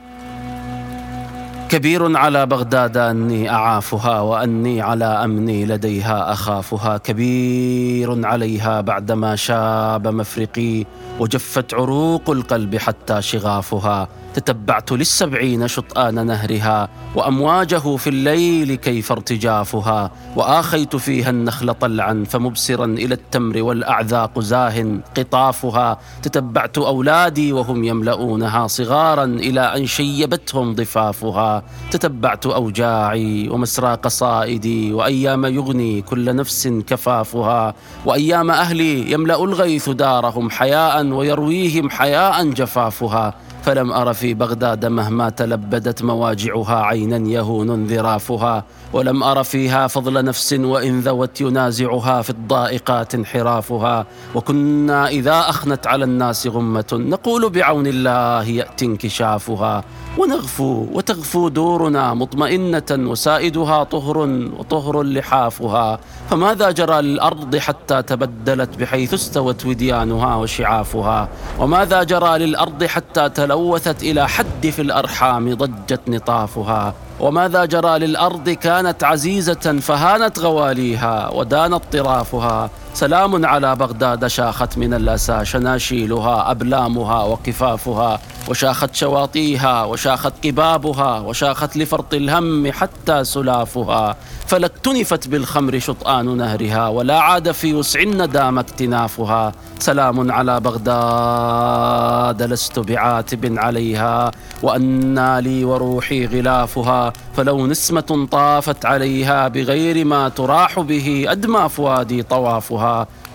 كبير 1.68 2.16
على 2.16 2.46
بغداد 2.46 2.96
أني 2.96 3.50
أعافها 3.50 4.20
وأني 4.20 4.80
على 4.80 5.04
أمني 5.04 5.66
لديها 5.66 6.32
أخافها. 6.32 6.96
كبير 6.96 8.26
عليها 8.26 8.80
بعدما 8.80 9.36
شاب 9.36 10.08
مفرقي 10.08 10.84
وجفت 11.20 11.74
عروق 11.74 12.30
القلب 12.30 12.76
حتى 12.76 13.22
شغافها. 13.22 14.08
تتبعت 14.34 14.92
للسبعين 14.92 15.68
شطآن 15.68 16.26
نهرها 16.26 16.88
وأمواجه 17.14 17.96
في 17.96 18.10
الليل 18.10 18.74
كيف 18.74 19.12
ارتجافها 19.12 20.10
وآخيت 20.36 20.96
فيها 20.96 21.30
النخل 21.30 21.74
طلعا 21.74 22.24
فمبصرا 22.28 22.84
إلى 22.84 23.14
التمر 23.14 23.62
والأعذاق 23.62 24.40
زاه 24.40 25.00
قطافها. 25.16 25.98
تتبعت 26.22 26.78
أولادي 26.78 27.52
وهم 27.52 27.84
يملؤونها 27.84 28.66
صغارا 28.66 29.24
إلى 29.24 29.60
أن 29.60 29.86
شيبتهم 29.86 30.74
ضفافها. 30.74 31.62
تتبعت 31.90 32.46
أوجاعي 32.46 33.48
ومسرى 33.48 33.94
قصائدي 33.94 34.92
وأيام 34.92 35.44
يغني 35.44 36.02
كل 36.02 36.36
نفس 36.36 36.68
كفافها. 36.68 37.74
وأيام 38.06 38.50
أهلي 38.50 39.12
يملأ 39.12 39.44
الغيث 39.44 39.88
دارهم 39.88 40.50
حياء 40.50 41.06
ويرويهم 41.06 41.90
حياء 41.90 42.50
جفافها. 42.50 43.34
فلم 43.64 43.92
أر 43.92 44.12
في 44.12 44.34
بغداد 44.34 44.86
مهما 44.86 45.30
تلبدت 45.30 46.02
مواجعها 46.02 46.82
عينا 46.82 47.16
يهون 47.16 47.86
ذرافها. 47.86 48.64
ولم 48.94 49.22
أر 49.22 49.42
فيها 49.44 49.86
فضل 49.86 50.24
نفس 50.24 50.52
وإن 50.52 51.00
ذوت 51.00 51.40
ينازعها 51.40 52.22
في 52.22 52.30
الضائقات 52.30 53.14
انحرافها. 53.14 54.06
وكنا 54.34 55.08
إذا 55.08 55.40
أخنت 55.40 55.86
على 55.86 56.04
الناس 56.04 56.46
غمة 56.46 56.84
نقول 56.92 57.50
بعون 57.50 57.86
الله 57.86 58.44
يأتي 58.44 58.84
انكشافها. 58.84 59.84
ونغفو 60.18 60.86
وتغفو 60.92 61.48
دورنا 61.48 62.14
مطمئنة 62.14 62.90
وسائدها 62.90 63.84
طهر 63.84 64.18
وطهر 64.58 65.02
لحافها. 65.02 65.98
فماذا 66.30 66.70
جرى 66.70 67.02
للأرض 67.02 67.56
حتى 67.56 68.02
تبدلت 68.02 68.78
بحيث 68.78 69.14
استوت 69.14 69.66
وديانها 69.66 70.36
وشعافها؟ 70.36 71.28
وماذا 71.58 72.02
جرى 72.02 72.38
للأرض 72.38 72.84
حتى 72.84 73.28
تلوثت 73.28 74.02
إلى 74.02 74.28
حد 74.28 74.66
في 74.66 74.82
الأرحام 74.82 75.54
ضجت 75.54 76.00
نطافها؟ 76.08 76.94
وماذا 77.20 77.64
جرى 77.64 77.98
للأرض 77.98 78.50
كانت 78.50 79.04
عزيزة 79.04 79.78
فهانت 79.80 80.38
غواليها 80.38 81.28
ودانت 81.28 81.82
طرافها. 81.92 82.70
سلام 82.94 83.46
على 83.46 83.76
بغداد 83.76 84.26
شاخت 84.26 84.78
من 84.78 84.94
الأسى 84.94 85.44
شناشيلها 85.44 86.50
أبلامها 86.50 87.22
وقفافها 87.22 88.20
وشاخت 88.48 88.94
شواطيها 88.94 89.84
وشاخت 89.84 90.32
قبابها 90.46 91.18
وشاخت 91.18 91.76
لفرط 91.76 92.14
الهم 92.14 92.72
حتى 92.72 93.24
سلافها. 93.24 94.16
فلا 94.46 94.66
اكتنفت 94.66 95.28
بالخمر 95.28 95.78
شطآن 95.78 96.36
نهرها 96.36 96.88
ولا 96.88 97.18
عاد 97.20 97.52
في 97.52 97.74
وسع 97.74 98.00
الندام 98.00 98.58
اكتنافها. 98.58 99.52
سلام 99.78 100.32
على 100.32 100.60
بغداد 100.60 102.42
لست 102.42 102.78
بعاتب 102.78 103.58
عليها 103.58 104.30
وأنى 104.62 105.40
لي 105.42 105.64
وروحي 105.64 106.26
غلافها. 106.26 107.12
فلو 107.36 107.66
نسمة 107.66 108.28
طافت 108.30 108.86
عليها 108.86 109.48
بغير 109.48 110.04
ما 110.04 110.28
تراح 110.28 110.80
به 110.80 111.26
أدمى 111.28 111.68
فؤادي 111.68 112.22
طوافها. 112.22 112.83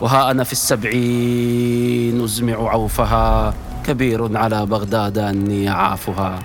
وها 0.01 0.31
أنا 0.31 0.43
في 0.43 0.51
السبعين 0.51 2.23
أزمع 2.23 2.69
عوفها 2.69 3.53
كبير 3.85 4.37
على 4.37 4.65
بغداد 4.65 5.17
أني 5.17 5.69
أعافها. 5.69 6.39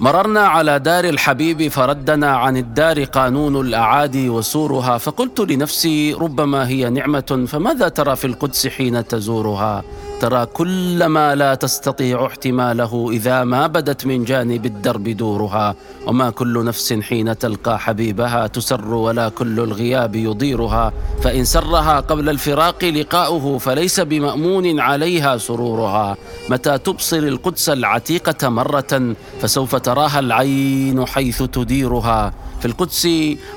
مررنا 0.00 0.40
على 0.40 0.78
دار 0.78 1.04
الحبيب 1.04 1.68
فردنا 1.68 2.36
عن 2.36 2.56
الدار 2.56 3.04
قانون 3.04 3.66
الاعادي 3.66 4.28
وسورها 4.28 4.98
فقلت 4.98 5.40
لنفسي 5.40 6.14
ربما 6.14 6.68
هي 6.68 6.90
نعمة 6.90 7.44
فماذا 7.48 7.88
ترى 7.88 8.16
في 8.16 8.26
القدس 8.26 8.66
حين 8.66 9.06
تزورها؟ 9.06 9.82
ترى 10.20 10.46
كل 10.46 11.06
ما 11.06 11.34
لا 11.34 11.54
تستطيع 11.54 12.26
احتماله 12.26 13.08
إذا 13.12 13.44
ما 13.44 13.66
بدت 13.66 14.06
من 14.06 14.24
جانب 14.24 14.66
الدرب 14.66 15.08
دورها. 15.08 15.74
وما 16.06 16.30
كل 16.30 16.64
نفس 16.64 16.92
حين 16.92 17.38
تلقى 17.38 17.78
حبيبها 17.78 18.46
تسر 18.46 18.94
ولا 18.94 19.28
كل 19.28 19.60
الغياب 19.60 20.16
يضيرها. 20.16 20.92
فإن 21.22 21.44
سرها 21.44 22.00
قبل 22.00 22.28
الفراق 22.28 22.84
لقاؤه 22.84 23.58
فليس 23.58 24.00
بمأمون 24.00 24.80
عليها 24.80 25.38
سرورها. 25.38 26.16
متى 26.50 26.78
تبصر 26.78 27.18
القدس 27.18 27.68
العتيقة 27.68 28.48
مرة 28.48 29.14
فسوف 29.40 29.76
تراها 29.76 30.18
العين 30.18 31.06
حيث 31.06 31.42
تديرها. 31.42 32.34
في 32.60 32.64
القدس 32.64 33.08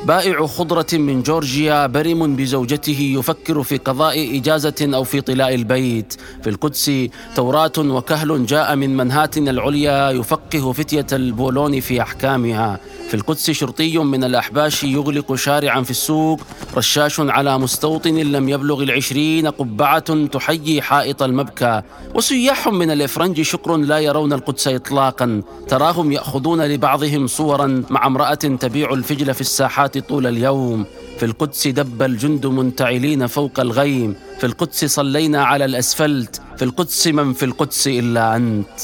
بائع 0.06 0.46
خضرة 0.46 0.88
من 0.94 1.24
جورجيا 1.24 1.88
برم 1.88 2.36
بزوجته 2.36 3.16
يفكر 3.20 3.64
في 3.64 3.78
قضاء 3.78 4.38
إجازة 4.38 4.90
أو 4.94 5.04
في 5.04 5.22
طلاء 5.22 5.56
البيت. 5.56 6.14
في 6.44 6.50
القدس 6.52 6.92
توراة 7.36 7.78
وكهل 7.78 8.46
جاء 8.46 8.76
من 8.76 8.98
منهاتن 8.98 9.48
العليا 9.48 10.10
يفقه 10.10 10.72
فتية 10.72 11.06
البولون 11.14 11.80
في 11.80 12.02
أحكامها. 12.02 12.80
في 13.10 13.14
القدس 13.14 13.52
شرطي 13.52 13.98
من 13.98 14.24
الأحباش 14.24 14.84
يغلق 14.84 15.36
شارعا 15.36 15.82
في 15.82 15.92
السوق 15.92 16.42
رشاش 16.78 17.20
على 17.20 17.60
مستوطن 17.60 18.16
لم 18.16 18.50
يبلغ 18.50 18.84
العشرين 18.84 19.48
قبعة 19.48 20.26
تحيي 20.26 20.82
حائط 20.82 21.24
المبكى. 21.24 21.82
وسياح 22.16 22.68
من 22.68 22.92
الإفرنج 22.92 23.42
شكر 23.42 23.78
لا 23.78 24.00
يرون 24.00 24.34
القدس 24.34 24.68
إطلاقا. 24.68 25.42
تراهم 25.68 26.12
يأخذون 26.12 26.62
لبعضهم 26.62 27.28
صورا 27.28 27.84
مع 27.90 28.08
امرأة 28.08 28.34
تبيع 28.34 28.94
الفجل 28.94 29.34
في 29.34 29.42
الساحات 29.42 29.98
طول 29.98 30.28
اليوم. 30.28 30.86
في 31.22 31.28
القدس 31.28 31.68
دب 31.68 32.02
الجند 32.02 32.46
منتعلين 32.46 33.28
فوق 33.28 33.60
الغيم. 33.60 34.16
في 34.40 34.46
القدس 34.46 34.86
صلينا 34.86 35.44
على 35.44 35.66
الأسفلت. 35.66 36.42
في 36.58 36.66
القدس 36.66 37.08
من 37.08 37.34
في 37.34 37.46
القدس 37.46 37.88
إلا 37.88 38.36
أنت. 38.36 38.80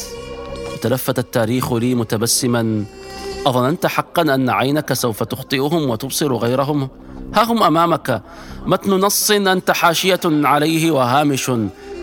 تلفت 0.82 1.20
التاريخ 1.20 1.74
لي 1.74 1.96
متبسما. 1.96 2.84
أظننت 3.46 3.86
حقا 3.86 4.22
أن 4.22 4.50
عينك 4.50 4.94
سوف 4.94 5.24
تخطئهم 5.24 5.90
وتبصر 5.90 6.36
غيرهم. 6.36 6.90
ها 7.34 7.44
هم 7.44 7.64
أمامك. 7.64 8.22
متن 8.66 8.92
نص 8.92 9.32
أنت 9.32 9.72
حاشية 9.72 10.20
عليه 10.26 10.92
وهامش. 10.92 11.52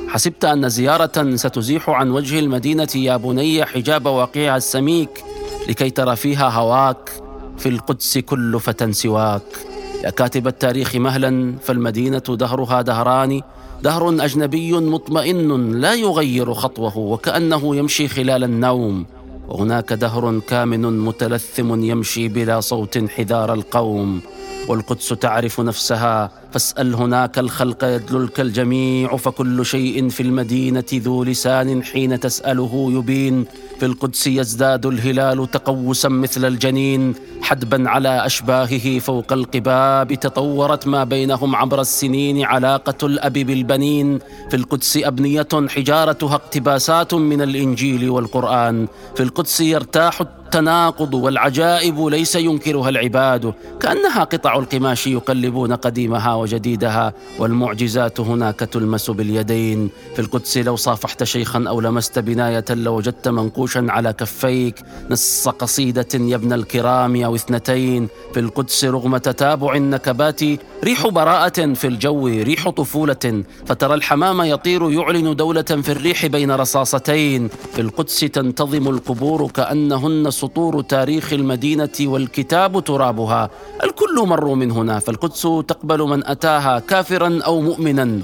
حسبت 0.09 0.45
أن 0.45 0.69
زيارة 0.69 1.37
ستزيح 1.37 1.91
عن 1.91 2.11
وجه 2.11 2.39
المدينة 2.39 2.89
يا 2.95 3.17
بني 3.17 3.65
حجاب 3.65 4.07
واقعها 4.07 4.57
السميك. 4.57 5.25
لكي 5.69 5.91
ترى 5.91 6.17
فيها 6.17 6.49
هواك. 6.49 7.11
في 7.59 7.69
القدس 7.69 8.19
كل 8.19 8.61
فتى 8.61 8.93
سواك. 8.93 9.74
يا 10.05 10.11
كاتب 10.11 10.47
التاريخ 10.47 10.97
مهلا 10.97 11.55
فالمدينة 11.63 12.19
دهرها 12.29 12.83
دهران. 12.83 13.41
دهر 13.83 14.25
أجنبي 14.25 14.73
مطمئن 14.73 15.81
لا 15.81 15.95
يغير 15.95 16.55
خطوه 16.55 16.99
وكأنه 16.99 17.77
يمشي 17.77 18.09
خلال 18.09 18.45
النوم. 18.45 19.07
وهناك 19.49 19.93
دهر 19.93 20.41
كامن 20.49 21.01
متلثم 21.01 21.85
يمشي 21.85 22.29
بلا 22.29 22.61
صوت 22.61 22.99
حذار 22.99 23.55
القوم. 23.55 24.21
والقدس 24.69 25.09
تعرف 25.09 25.61
نفسها. 25.61 26.31
فاسأل 26.53 26.95
هناك 26.95 27.39
الخلق 27.39 27.85
يدللك 27.85 28.41
الجميع 28.41 29.17
فكل 29.17 29.67
شيء 29.67 30.09
في 30.09 30.23
المدينة 30.23 30.85
ذو 30.95 31.25
لسان 31.25 31.83
حين 31.83 32.21
تسأله 32.21 32.93
يبين. 32.93 33.45
في 33.81 33.87
القدس 33.87 34.27
يزداد 34.27 34.87
الهلال 34.87 35.51
تقوسا 35.51 36.09
مثل 36.09 36.45
الجنين. 36.45 37.15
حدبا 37.43 37.91
على 37.91 38.27
أشباهه 38.27 38.99
فوق 38.99 39.33
القباب 39.33 40.15
تطورت 40.15 40.87
ما 40.87 41.05
بينهم 41.05 41.57
عبر 41.57 41.81
السنين 41.81 42.45
علاقة 42.45 43.07
الأب 43.07 43.33
بالبنين. 43.33 44.19
في 44.51 44.57
القدس 44.57 44.97
أبنية 44.97 45.49
حجارتها 45.69 46.35
اقتباسات 46.35 47.15
من 47.15 47.43
الإنجيل 47.43 48.11
والقرآن. 48.11 48.87
في 49.17 49.23
القدس 49.23 49.61
يرتاح 49.61 50.23
والتناقض 50.55 51.15
والعجائب 51.15 52.07
ليس 52.07 52.37
ينكرها 52.37 52.89
العباد 52.89 53.55
كأنها 53.81 54.25
قطع 54.25 54.59
القماش 54.59 55.07
يقلبون 55.07 55.73
قديمها 55.73 56.35
وجديدها 56.35 57.13
والمعجزات 57.39 58.21
هناك 58.21 58.59
تلمس 58.59 59.11
باليدين. 59.11 59.91
في 60.15 60.19
القدس 60.19 60.59
لو 60.59 60.77
صافحت 60.77 61.25
شيخا 61.25 61.65
أو 61.69 61.81
لمست 61.81 62.19
بناية 62.19 62.65
لوجدت 62.71 63.29
منقوشا 63.29 63.87
على 63.89 64.13
كفيك. 64.13 64.83
نص 65.11 65.49
قصيدة 65.49 66.09
يا 66.15 66.37
ابن 66.37 66.53
الكرام 66.53 67.23
أو 67.25 67.35
اثنتين 67.35 68.09
في 68.35 68.41
القدس 68.41 68.85
رغم 68.85 69.17
تتابع 69.17 69.75
النكبات 69.75 70.41
ريح 70.85 71.07
براءة 71.07 71.73
في 71.75 71.87
الجو 71.87 72.27
ريح 72.27 72.69
طفولة. 72.69 73.45
فترى 73.67 73.95
الحمام 73.95 74.43
يطير 74.43 74.91
يعلن 74.91 75.37
دولة 75.37 75.63
في 75.63 75.93
الريح 75.93 76.27
بين 76.27 76.51
رصاصتين. 76.51 77.49
في 77.73 77.81
القدس 77.81 78.21
تنتظم 78.21 78.89
القبور 78.89 79.51
كأنهن 79.51 80.31
سطور 80.45 80.83
تاريخ 80.83 81.33
المدينة 81.33 81.97
والكتاب 82.01 82.85
ترابها. 82.85 83.51
الكل 83.85 84.27
مروا 84.27 84.57
من 84.57 84.71
هنا 84.71 84.99
فالقدس 84.99 85.43
تقبل 85.43 86.03
من 86.03 86.27
أتاها 86.27 86.79
كافرا 86.79 87.41
أو 87.47 87.61
مؤمنا. 87.61 88.21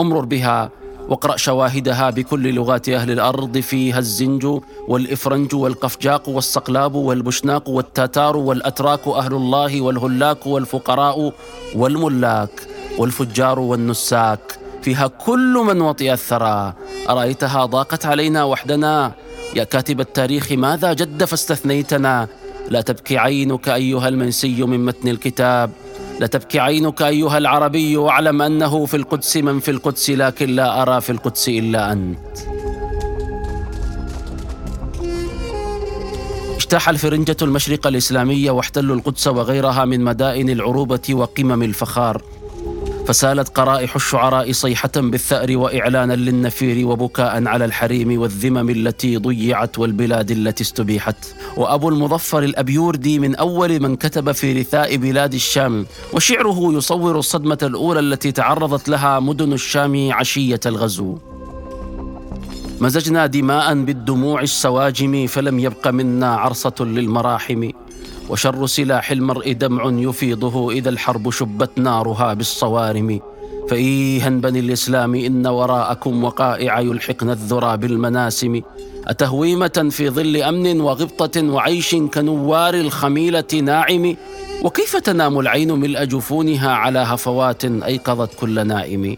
امرر 0.00 0.24
بها 0.24 0.70
واقرأ 1.08 1.36
شواهدها 1.36 2.10
بكل 2.10 2.54
لغات 2.54 2.88
أهل 2.88 3.10
الأرض 3.10 3.58
فيها 3.58 3.98
الزنج 3.98 4.60
والإفرنج 4.88 5.54
والقفجاق 5.54 6.28
والصقلاب 6.28 6.94
والبشناق 6.94 7.68
والتاتار 7.68 8.36
والأتراك 8.36 9.08
أهل 9.08 9.34
الله 9.34 9.80
والهلاك 9.80 10.46
والفقراء 10.46 11.32
والملاك 11.74 12.54
والفجار 12.98 13.58
والنساك. 13.58 14.58
فيها 14.82 15.06
كل 15.06 15.54
من 15.68 15.80
وطئ 15.80 16.12
الثرى. 16.12 16.72
أرأيتها 17.08 17.64
ضاقت 17.66 18.06
علينا 18.06 18.44
وحدنا؟ 18.44 19.12
يا 19.56 19.64
كاتب 19.64 20.00
التاريخ 20.00 20.52
ماذا 20.52 20.92
جد 20.92 21.24
فاستثنيتنا؟ 21.24 22.28
لا 22.68 22.80
تبكي 22.80 23.18
عينك 23.18 23.68
أيها 23.68 24.08
المنسي 24.08 24.62
من 24.62 24.84
متن 24.84 25.08
الكتاب. 25.08 25.70
لا 26.20 26.26
تبكي 26.26 26.60
عينك 26.60 27.02
أيها 27.02 27.38
العربي 27.38 27.96
واعلم 27.96 28.42
أنه 28.42 28.86
في 28.86 28.96
القدس 28.96 29.36
من 29.36 29.60
في 29.60 29.70
القدس 29.70 30.10
لكن 30.10 30.50
لا 30.50 30.82
أرى 30.82 31.00
في 31.00 31.12
القدس 31.12 31.48
إلا 31.48 31.92
أنت. 31.92 32.18
اجتاح 36.56 36.88
الفرنجة 36.88 37.36
المشرق 37.42 37.86
الإسلامية 37.86 38.50
واحتلوا 38.50 38.96
القدس 38.96 39.26
وغيرها 39.26 39.84
من 39.84 40.00
مدائن 40.00 40.50
العروبة 40.50 41.06
وقمم 41.10 41.62
الفخار. 41.62 42.22
فسالت 43.06 43.48
قرائح 43.48 43.94
الشعراء 43.94 44.52
صيحة 44.52 44.90
بالثأر 44.96 45.56
وإعلانا 45.56 46.12
للنفير 46.12 46.86
وبكاء 46.86 47.46
على 47.46 47.64
الحريم 47.64 48.20
والذمم 48.20 48.70
التي 48.70 49.16
ضيعت 49.16 49.78
والبلاد 49.78 50.30
التي 50.30 50.62
استبيحت. 50.62 51.16
وأبو 51.56 51.88
المظفر 51.88 52.42
الأبيوردي 52.42 53.18
من 53.18 53.36
أول 53.36 53.80
من 53.80 53.96
كتب 53.96 54.32
في 54.32 54.60
رثاء 54.60 54.96
بلاد 54.96 55.34
الشام 55.34 55.86
وشعره 56.12 56.72
يصور 56.72 57.18
الصدمة 57.18 57.58
الأولى 57.62 58.00
التي 58.00 58.32
تعرضت 58.32 58.88
لها 58.88 59.20
مدن 59.20 59.52
الشام 59.52 60.12
عشية 60.12 60.60
الغزو. 60.66 61.18
مزجنا 62.80 63.26
دماء 63.26 63.74
بالدموع 63.74 64.42
السواجم 64.42 65.26
فلم 65.26 65.58
يبق 65.58 65.88
منا 65.88 66.36
عرصة 66.36 66.74
للمراحم. 66.80 67.70
وشر 68.28 68.66
سلاح 68.66 69.10
المرء 69.10 69.52
دمع 69.52 69.90
يفيضه 70.08 70.70
إذا 70.72 70.88
الحرب 70.88 71.30
شبت 71.30 71.70
نارها 71.78 72.34
بالصوارم. 72.34 73.20
فايها 73.68 74.28
بني 74.28 74.60
الإسلام 74.60 75.14
إن 75.14 75.46
وراءكم 75.46 76.24
وقائع 76.24 76.80
يلحقن 76.80 77.30
الذرى 77.30 77.76
بالمناسم. 77.76 78.60
أتهويمة 79.06 79.88
في 79.90 80.10
ظل 80.10 80.36
أمن 80.36 80.80
وغبطة 80.80 81.42
وعيش 81.42 81.94
كنوار 81.94 82.74
الخميلة 82.74 83.44
ناعم؟ 83.62 84.16
وكيف 84.62 84.96
تنام 84.96 85.40
العين 85.40 85.72
ملء 85.72 86.04
جفونها 86.04 86.70
على 86.70 86.98
هفوات 86.98 87.64
أيقظت 87.64 88.34
كل 88.40 88.66
نائم؟ 88.66 89.16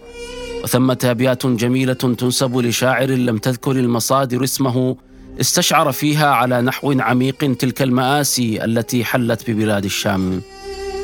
وثمة 0.64 0.98
أبيات 1.04 1.46
جميلة 1.46 1.92
تنسب 1.92 2.56
لشاعر 2.58 3.10
لم 3.10 3.38
تذكر 3.38 3.70
المصادر 3.70 4.44
اسمه. 4.44 4.96
استشعر 5.40 5.92
فيها 5.92 6.26
على 6.30 6.62
نحو 6.62 7.00
عميق 7.00 7.56
تلك 7.58 7.82
المآسي 7.82 8.64
التي 8.64 9.04
حلت 9.04 9.50
ببلاد 9.50 9.84
الشام. 9.84 10.42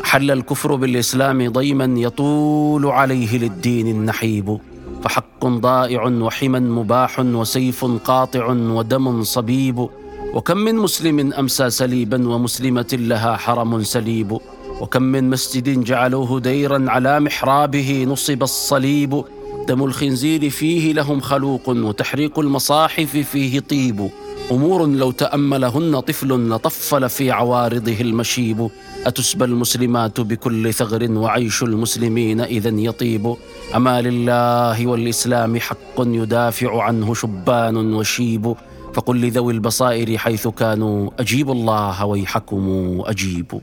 حل 0.05 0.31
الكفر 0.31 0.75
بالإسلام 0.75 1.53
ضيما 1.53 2.01
يطول 2.01 2.87
عليه 2.87 3.39
للدين 3.39 3.89
النحيب. 3.89 4.59
فحق 5.03 5.47
ضائع 5.47 6.05
وحما 6.07 6.59
مباح 6.59 7.21
وسيف 7.21 7.85
قاطع 7.85 8.47
ودم 8.49 9.23
صبيب. 9.23 9.89
وكم 10.35 10.57
من 10.57 10.75
مسلم 10.75 11.33
أمسى 11.33 11.71
سليبا 11.71 12.29
ومسلمة 12.29 12.89
لها 12.93 13.37
حرم 13.37 13.83
سليب. 13.83 14.39
وكم 14.81 15.03
من 15.03 15.31
مسجد 15.31 15.85
جعلوه 15.85 16.41
ديرا 16.41 16.85
على 16.89 17.21
محرابه 17.21 18.05
نصب 18.09 18.43
الصليب. 18.43 19.25
دم 19.69 19.85
الخنزير 19.85 20.51
فيه 20.51 20.93
لهم 20.93 21.21
خلوق 21.21 21.69
وتحريق 21.69 22.39
المصاحف 22.39 23.17
فيه 23.17 23.61
طيب. 23.61 24.11
أمور 24.51 24.87
لو 24.87 25.11
تأملهن 25.11 26.01
طفل 26.01 26.49
لطفل 26.49 27.09
في 27.09 27.31
عوارضه 27.31 28.01
المشيب. 28.01 28.71
أتسبى 29.07 29.45
المسلمات 29.45 30.21
بكل 30.21 30.75
ثغر 30.75 31.11
وعيش 31.11 31.63
المسلمين 31.63 32.41
إذا 32.41 32.69
يطيب. 32.69 33.35
أما 33.75 34.03
لله 34.03 34.87
والإسلام 34.87 35.61
حق 35.61 35.99
يدافع 35.99 36.83
عنه 36.83 37.15
شبان 37.15 37.95
وشيب. 37.95 38.55
فقل 38.95 39.21
لذوي 39.21 39.53
البصائر 39.53 40.19
حيث 40.19 40.49
كانوا 40.49 41.11
أجيبوا 41.19 41.55
الله 41.55 42.05
ويحكم 42.07 43.03
اجيبوا 43.07 43.61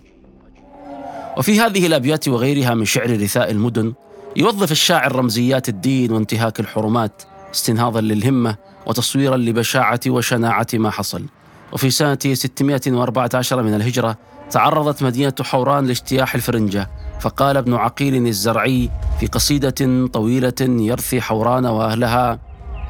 وفي 1.37 1.59
هذه 1.59 1.87
الأبيات 1.87 2.27
وغيرها 2.27 2.73
من 2.73 2.85
شعر 2.85 3.21
رثاء 3.21 3.51
المدن 3.51 3.93
يوظف 4.35 4.71
الشاعر 4.71 5.15
رمزيات 5.15 5.69
الدين 5.69 6.11
وانتهاك 6.11 6.59
الحرمات 6.59 7.23
استنهاضا 7.53 8.01
للهمة 8.01 8.55
وتصويرا 8.85 9.37
لبشاعة 9.37 9.99
وشناعة 10.07 10.67
ما 10.73 10.89
حصل. 10.89 11.25
وفي 11.73 11.89
سنة 11.89 12.19
614 12.33 13.63
من 13.63 13.73
الهجرة 13.73 14.17
تعرضت 14.51 15.03
مدينة 15.03 15.33
حوران 15.41 15.85
لاجتياح 15.85 16.35
الفرنجة 16.35 16.89
فقال 17.19 17.57
ابن 17.57 17.73
عقيل 17.73 18.27
الزرعي 18.27 18.89
في 19.19 19.27
قصيدة 19.27 20.07
طويلة 20.13 20.53
يرثي 20.61 21.21
حوران 21.21 21.65
وأهلها 21.65 22.39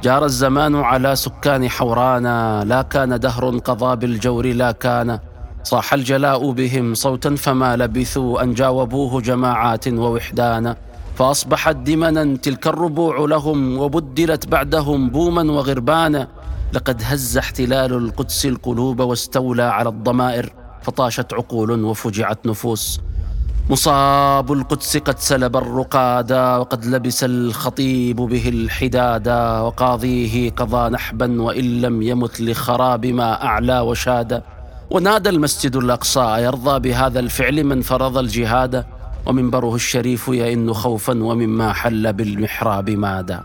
جار 0.03 0.25
الزمان 0.25 0.75
على 0.75 1.15
سكان 1.15 1.69
حوران 1.69 2.23
لا 2.61 2.81
كان 2.81 3.19
دهر 3.19 3.57
قضى 3.57 3.95
بالجور 3.95 4.45
لا 4.47 4.71
كان 4.71 5.19
صاح 5.63 5.93
الجلاء 5.93 6.51
بهم 6.51 6.93
صوتا 6.93 7.35
فما 7.35 7.75
لبثوا 7.75 8.43
أن 8.43 8.53
جاوبوه 8.53 9.21
جماعات 9.21 9.87
ووحدانا 9.87 10.77
فأصبحت 11.21 11.75
دمنا 11.75 12.37
تلك 12.37 12.67
الربوع 12.67 13.19
لهم 13.19 13.77
وبدلت 13.77 14.47
بعدهم 14.47 15.09
بوما 15.09 15.51
وغربانا. 15.51 16.27
لقد 16.73 17.01
هز 17.03 17.37
احتلال 17.37 17.93
القدس 17.93 18.45
القلوب 18.45 18.99
واستولى 18.99 19.63
على 19.63 19.89
الضمائر 19.89 20.53
فطاشت 20.81 21.33
عقول 21.33 21.83
وفجعت 21.83 22.45
نفوس. 22.45 22.99
مصاب 23.69 24.51
القدس 24.51 24.97
قد 24.97 25.19
سلب 25.19 25.57
الرقادا 25.57 26.55
وقد 26.57 26.85
لبس 26.85 27.23
الخطيب 27.23 28.15
به 28.15 28.49
الحدادا 28.49 29.59
وقاضيه 29.59 30.51
قضى 30.51 30.89
نحبا 30.89 31.41
وإن 31.41 31.81
لم 31.81 32.01
يمت 32.01 32.41
لخراب 32.41 33.05
ما 33.05 33.43
أعلى 33.43 33.79
وشاد. 33.79 34.43
ونادى 34.89 35.29
المسجد 35.29 35.75
الأقصى 35.75 36.35
يرضى 36.39 36.79
بهذا 36.79 37.19
الفعل 37.19 37.63
من 37.63 37.81
فرض 37.81 38.17
الجهاد. 38.17 38.85
ومنبره 39.25 39.75
الشريف 39.75 40.27
يئن 40.27 40.73
خوفا 40.73 41.23
ومما 41.23 41.73
حل 41.73 42.13
بالمحراب 42.13 42.89
مادا. 42.89 43.43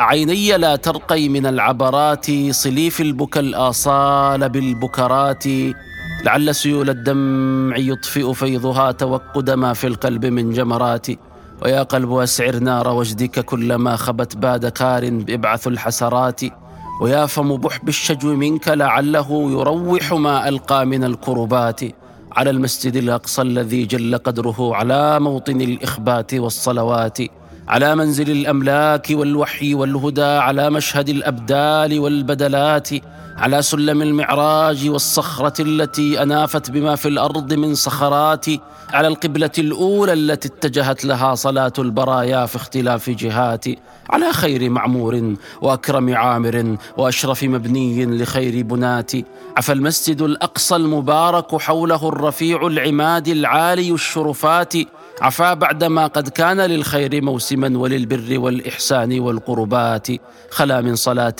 عيني 0.00 0.56
لا 0.56 0.76
ترقي 0.76 1.28
من 1.28 1.46
العبرات 1.46 2.26
صليف 2.50 3.00
البكى 3.00 3.40
الآصال 3.40 4.48
بالبكرات. 4.48 5.44
لعل 6.24 6.54
سيول 6.54 6.90
الدمع 6.90 7.76
يطفئ 7.76 8.32
فيضها 8.32 8.92
توقد 8.92 9.50
ما 9.50 9.72
في 9.72 9.86
القلب 9.86 10.26
من 10.26 10.52
جمرات. 10.52 11.06
ويا 11.62 11.82
قلب 11.82 12.12
أسعر 12.12 12.56
نار 12.56 12.88
وجدك 12.88 13.40
كلما 13.40 13.96
خبت 13.96 14.36
باد 14.36 14.66
كار 14.66 15.22
ابعث 15.28 15.66
الحسرات. 15.66 16.40
ويا 17.00 17.26
فم 17.26 17.56
بح 17.56 17.84
بالشجو 17.84 18.34
منك 18.34 18.68
لعله 18.68 19.50
يروح 19.50 20.12
ما 20.12 20.48
ألقى 20.48 20.86
من 20.86 21.04
الكربات. 21.04 21.80
على 22.36 22.50
المسجد 22.50 22.96
الأقصى 22.96 23.42
الذي 23.42 23.84
جل 23.84 24.18
قدره 24.18 24.76
على 24.76 25.20
موطن 25.20 25.60
الإخبات 25.60 26.34
والصلوات 26.34 27.18
على 27.68 27.94
منزل 27.94 28.30
الأملاك 28.30 29.06
والوحي 29.10 29.74
والهدى 29.74 30.22
على 30.22 30.70
مشهد 30.70 31.08
الأبدال 31.08 31.98
والبدلات 32.00 32.88
على 33.36 33.62
سلم 33.62 34.02
المعراج 34.02 34.88
والصخرة 34.88 35.62
التي 35.62 36.22
أنافت 36.22 36.70
بما 36.70 36.96
في 36.96 37.08
الأرض 37.08 37.52
من 37.52 37.74
صخرات 37.74 38.46
على 38.92 39.08
القبلة 39.08 39.50
الأولى 39.58 40.12
التي 40.12 40.48
اتجهت 40.48 41.04
لها 41.04 41.34
صلاة 41.34 41.72
البرايا 41.78 42.46
في 42.46 42.56
اختلاف 42.56 43.10
جهات 43.10 43.64
على 44.10 44.32
خير 44.32 44.70
معمور 44.70 45.34
وأكرم 45.62 46.16
عامر 46.16 46.76
وأشرف 46.96 47.44
مبني 47.44 48.06
لخير 48.06 48.62
بنات. 48.64 49.12
عفى 49.56 49.72
المسجد 49.72 50.22
الأقصى 50.22 50.76
المبارك 50.76 51.56
حوله 51.56 52.08
الرفيع 52.08 52.66
العماد 52.66 53.28
العالي 53.28 53.90
الشرفات 53.92 54.74
عفا 55.22 55.54
بعدما 55.54 56.06
قد 56.06 56.28
كان 56.28 56.60
للخير 56.60 57.24
موسما 57.24 57.78
وللبر 57.78 58.38
والإحسان 58.38 59.20
والقربات. 59.20 60.08
خلا 60.50 60.80
من 60.80 60.96
صلاة 60.96 61.34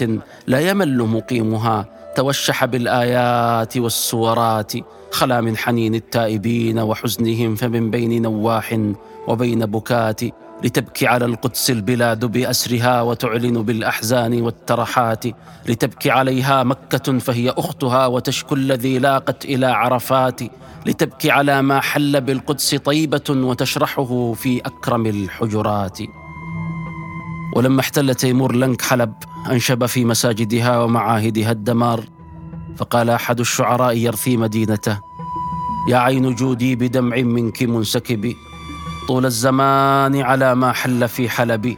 لا 0.47 0.61
يمل 0.71 0.99
مقيمها. 0.99 1.89
توشح 2.17 2.65
بالآيات 2.65 3.77
والسورات. 3.77 4.73
خلا 5.11 5.41
من 5.41 5.57
حنين 5.57 5.95
التائبين 5.95 6.79
وحزنهم 6.79 7.55
فمن 7.55 7.91
بين 7.91 8.23
نواح 8.23 8.79
وبين 9.29 9.67
بكات. 9.67 10.21
لتبكي 10.65 11.07
على 11.07 11.25
القدس 11.25 11.71
البلاد 11.71 12.25
بأسرها 12.25 13.03
وتعلن 13.03 13.63
بالأحزان 13.63 14.43
والترحات 14.43 15.25
لتبكي 15.69 16.11
عليها 16.11 16.63
مكة 16.63 17.19
فهي 17.19 17.51
أختها 17.51 18.07
وتشكو 18.07 18.55
الذي 18.55 18.99
لاقت 18.99 19.45
إلى 19.45 19.67
عرفات 19.67 20.41
لتبكي 20.87 21.31
على 21.31 21.63
ما 21.63 21.81
حل 21.81 22.21
بالقدس 22.21 22.75
طيبة 22.75 23.25
وتشرحه 23.31 24.33
في 24.33 24.61
أكرم 24.61 25.07
الحجرات. 25.07 25.99
ولما 27.57 27.81
احتل 27.81 28.15
تيمور 28.15 28.55
لنك 28.55 28.83
حلب 28.83 29.15
أنشب 29.51 29.87
في 29.87 30.05
مساجدها 30.05 30.79
ومعاهدها 30.79 31.53
الدمار 31.53 32.05
فقال 32.77 33.11
أحد 33.11 33.41
الشعراء 33.41 33.97
يرثي 33.97 34.37
مدينته 34.37 35.01
يا 35.89 35.97
عين 35.97 36.35
جودي 36.35 36.77
بدمع 36.77 37.17
منك 37.17 37.63
منسكب. 37.63 38.35
طول 39.09 39.27
الزمان 39.27 40.21
على 40.21 40.55
ما 40.55 40.73
حل 40.73 41.09
في 41.09 41.29
حلب 41.29 41.77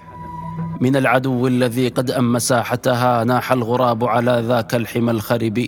من 0.80 0.96
العدو 0.96 1.46
الذي 1.46 1.88
قد 1.88 2.10
أم 2.10 2.38
ساحتها 2.38 3.24
ناح 3.24 3.52
الغراب 3.52 4.04
على 4.04 4.44
ذاك 4.48 4.74
الحمى 4.74 5.10
الخرب 5.10 5.66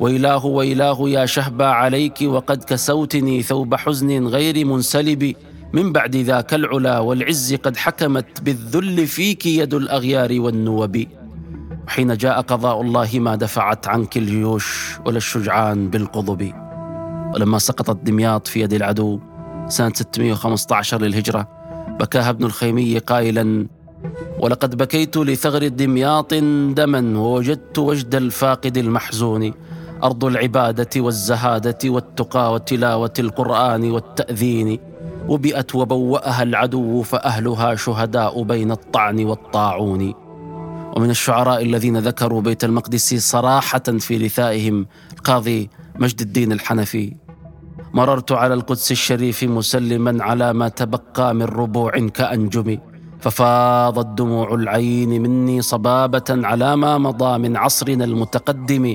ويلاه 0.00 0.46
ويلاه 0.46 0.98
يا 1.00 1.26
شهبا 1.26 1.66
عليك 1.66 2.18
وقد 2.22 2.64
كسوتني 2.64 3.42
ثوب 3.42 3.74
حزن 3.74 4.26
غير 4.26 4.64
منسلب. 4.64 5.34
من 5.72 5.92
بعد 5.92 6.16
ذاك 6.16 6.54
العلا 6.54 6.98
والعز 6.98 7.54
قد 7.54 7.76
حكمت 7.76 8.40
بالذل 8.42 9.06
فيك 9.06 9.46
يد 9.46 9.74
الأغيار 9.74 10.40
والنوب. 10.40 11.04
وحين 11.86 12.16
جاء 12.16 12.40
قضاء 12.40 12.80
الله 12.80 13.10
ما 13.14 13.36
دفعت 13.36 13.88
عنك 13.88 14.16
الجيوش 14.16 14.98
ولا 15.06 15.16
الشجعان 15.16 15.90
بالقضب. 15.90 16.52
ولما 17.34 17.58
سقطت 17.58 17.96
دمياط 18.04 18.46
في 18.46 18.60
يد 18.60 18.72
العدو 18.72 19.20
سنة 19.68 19.92
615 19.94 21.02
للهجرة. 21.02 21.48
بكاها 22.00 22.30
ابن 22.30 22.44
الخيمي 22.44 22.98
قائلا 22.98 23.66
ولقد 24.38 24.76
بكيت 24.76 25.16
لثغر 25.16 25.68
دمياط 25.68 26.34
دما 26.74 27.18
ووجدت 27.18 27.78
وجد 27.78 28.14
الفاقد 28.14 28.76
المحزون. 28.76 29.52
أرض 30.02 30.24
العبادة 30.24 31.00
والزهادة 31.00 31.78
والتقى 31.84 32.52
وتلاوة 32.52 33.12
القرآن 33.18 33.90
والتأذين. 33.90 34.78
وبئت 35.28 35.74
وبوأها 35.74 36.42
العدو 36.42 37.02
فأهلها 37.02 37.74
شهداء 37.74 38.42
بين 38.42 38.70
الطعن 38.70 39.24
والطاعون. 39.24 40.14
ومن 40.96 41.10
الشعراء 41.10 41.62
الذين 41.62 41.98
ذكروا 41.98 42.40
بيت 42.40 42.64
المقدس 42.64 43.14
صراحة 43.14 43.78
في 43.78 44.18
لثائهم 44.18 44.86
القاضي 45.16 45.70
مجد 45.98 46.20
الدين 46.20 46.52
الحنفي. 46.52 47.23
مررت 47.94 48.32
على 48.32 48.54
القدس 48.54 48.92
الشريف 48.92 49.44
مسلما 49.44 50.24
على 50.24 50.52
ما 50.52 50.68
تبقى 50.68 51.34
من 51.34 51.42
ربوع 51.42 51.98
كأنجم 51.98 52.78
ففاضت 53.20 54.18
دموع 54.18 54.54
العين 54.54 55.22
مني 55.22 55.62
صبابة 55.62 56.24
على 56.28 56.76
ما 56.76 56.98
مضى 56.98 57.38
من 57.38 57.56
عصرنا 57.56 58.04
المتقدم 58.04 58.94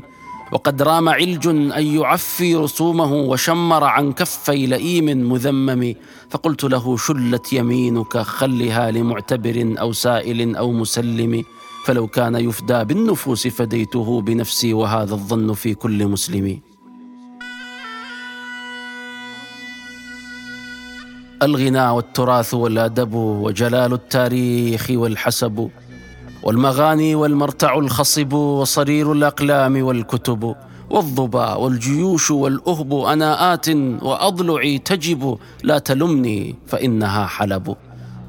وقد 0.51 0.81
رام 0.81 1.09
علج 1.09 1.47
أن 1.47 1.85
يعفي 1.85 2.55
رسومه 2.55 3.13
وشمر 3.13 3.83
عن 3.83 4.11
كفي 4.13 4.65
لئيم 4.67 5.31
مذمم 5.31 5.93
فقلت 6.29 6.63
له 6.63 6.97
شلت 6.97 7.53
يمينك 7.53 8.17
خلها 8.17 8.91
لمعتبر 8.91 9.75
أو 9.79 9.91
سائل 9.91 10.55
أو 10.55 10.71
مسلم 10.71 11.43
فلو 11.85 12.07
كان 12.07 12.35
يفدى 12.35 12.83
بالنفوس 12.83 13.47
فديته 13.47 14.21
بنفسي 14.21 14.73
وهذا 14.73 15.13
الظن 15.13 15.53
في 15.53 15.73
كل 15.73 16.07
مسلم. 16.07 16.68
الغنى 21.43 21.89
والتراث 21.89 22.53
والأدب 22.53 23.13
وجلال 23.13 23.93
التاريخ 23.93 24.87
والحسب 24.91 25.69
والمغاني 26.43 27.15
والمرتع 27.15 27.77
الخصب 27.77 28.33
وصرير 28.33 29.11
الأقلام 29.11 29.83
والكتب 29.83 30.55
والظبا 30.89 31.53
والجيوش 31.53 32.31
والأهب 32.31 32.93
اناءات 32.93 33.69
واضلعي 34.01 34.77
تجب 34.77 35.37
لا 35.63 35.79
تلمني 35.79 36.55
فإنها 36.67 37.25
حلب 37.25 37.75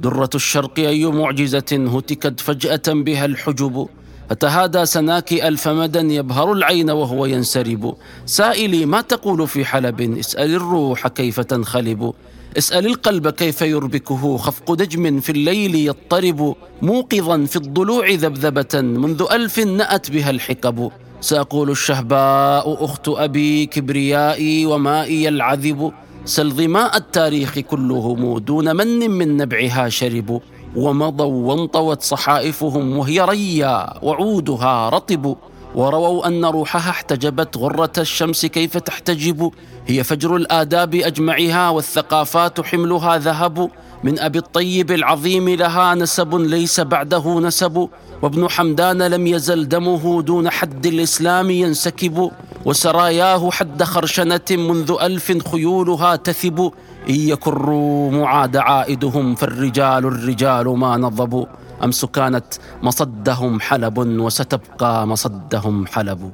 درة 0.00 0.30
الشرق 0.34 0.78
أي 0.78 1.06
معجزة 1.06 1.88
هتكت 1.96 2.40
فجأة 2.40 2.82
بها 2.88 3.24
الحجب 3.24 3.88
فتهادى 4.30 4.86
سناك 4.86 5.32
ألف 5.32 5.68
مدى 5.68 6.14
يبهر 6.14 6.52
العين 6.52 6.90
وهو 6.90 7.26
ينسرب 7.26 7.94
سائلي 8.26 8.86
ما 8.86 9.00
تقول 9.00 9.48
في 9.48 9.64
حلب 9.64 10.00
اسأل 10.00 10.54
الروح 10.54 11.08
كيف 11.08 11.40
تنخلب 11.40 12.12
اسأل 12.58 12.86
القلب 12.86 13.28
كيف 13.28 13.62
يربكه. 13.62 14.36
خفق 14.36 14.72
دجم 14.72 15.20
في 15.20 15.32
الليل 15.32 15.74
يضطرب 15.74 16.56
موقظا 16.82 17.44
في 17.44 17.56
الضلوع 17.56 18.10
ذبذبة 18.10 18.80
منذ 18.80 19.26
ألف 19.32 19.58
نأت 19.58 20.10
بها 20.10 20.30
الحكب. 20.30 20.90
سأقول 21.20 21.70
الشهباء 21.70 22.84
أخت 22.84 23.08
أبي 23.08 23.66
كبريائي 23.66 24.66
ومائي 24.66 25.28
العذب. 25.28 25.92
سل 26.24 26.50
ظماء 26.50 26.96
التاريخ 26.96 27.58
كلهم 27.58 28.38
دون 28.38 28.76
من 28.76 29.10
من 29.10 29.36
نبعها 29.36 29.88
شربوا 29.88 30.40
ومضوا 30.76 31.54
وانطوت 31.54 32.02
صحائفهم 32.02 32.98
وهي 32.98 33.20
ريا 33.20 34.04
وعودها 34.04 34.88
رطب. 34.88 35.36
ورووا 35.74 36.26
أن 36.26 36.44
روحها 36.44 36.90
احتجبت 36.90 37.56
غرة 37.56 37.92
الشمس 37.98 38.46
كيف 38.46 38.76
تحتجب. 38.76 39.52
هي 39.87 40.04
فجر 40.04 40.37
الآداب 40.37 40.94
أجمعها 40.94 41.68
والثقافات 41.68 42.61
حملها 42.61 43.18
ذهب. 43.18 43.70
من 44.04 44.18
أبي 44.18 44.38
الطيب 44.38 44.90
العظيم 44.90 45.48
لها 45.48 45.94
نسب 45.94 46.34
ليس 46.34 46.80
بعده 46.80 47.40
نسب 47.40 47.88
وابن 48.22 48.48
حمدان 48.50 49.02
لم 49.02 49.26
يزل 49.26 49.68
دمه 49.68 50.22
دون 50.22 50.50
حد 50.50 50.86
الإسلام 50.86 51.50
ينسكب 51.50 52.30
وسراياه 52.64 53.50
حد 53.50 53.82
خرشنة 53.82 54.40
منذ 54.50 54.96
ألف 55.00 55.48
خيولها 55.48 56.16
تثب. 56.16 56.72
إن 57.08 57.14
يكروا 57.14 58.10
معاد 58.10 58.56
عائدهم 58.56 59.34
فالرجال 59.34 60.06
الرجال 60.06 60.68
ما 60.68 60.96
نضبوا 60.96 61.46
أمس 61.84 62.04
كانت 62.04 62.44
مصدهم 62.82 63.60
حلب 63.60 63.98
وستبقى 63.98 65.06
مصدهم 65.06 65.86
حلب. 65.86 66.32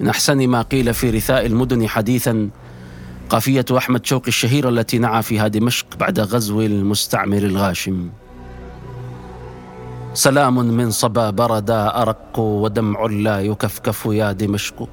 من 0.00 0.08
أحسن 0.08 0.48
ما 0.48 0.62
قيل 0.62 0.94
في 0.94 1.10
رثاء 1.10 1.46
المدن 1.46 1.88
حديثا 1.88 2.50
قافية 3.30 3.64
أحمد 3.76 4.06
شوقي 4.06 4.28
الشهيرة 4.28 4.68
التي 4.68 4.98
نعى 4.98 5.22
فيها 5.22 5.48
دمشق 5.48 5.86
بعد 6.00 6.20
غزو 6.20 6.60
المستعمر 6.60 7.38
الغاشم. 7.38 8.08
سلام 10.14 10.54
من 10.54 10.90
صبا 10.90 11.30
بردا 11.30 12.02
أرق 12.02 12.38
ودمع 12.38 13.06
لا 13.06 13.40
يكفكف 13.40 14.06
يا 14.06 14.32
دمشق. 14.32 14.88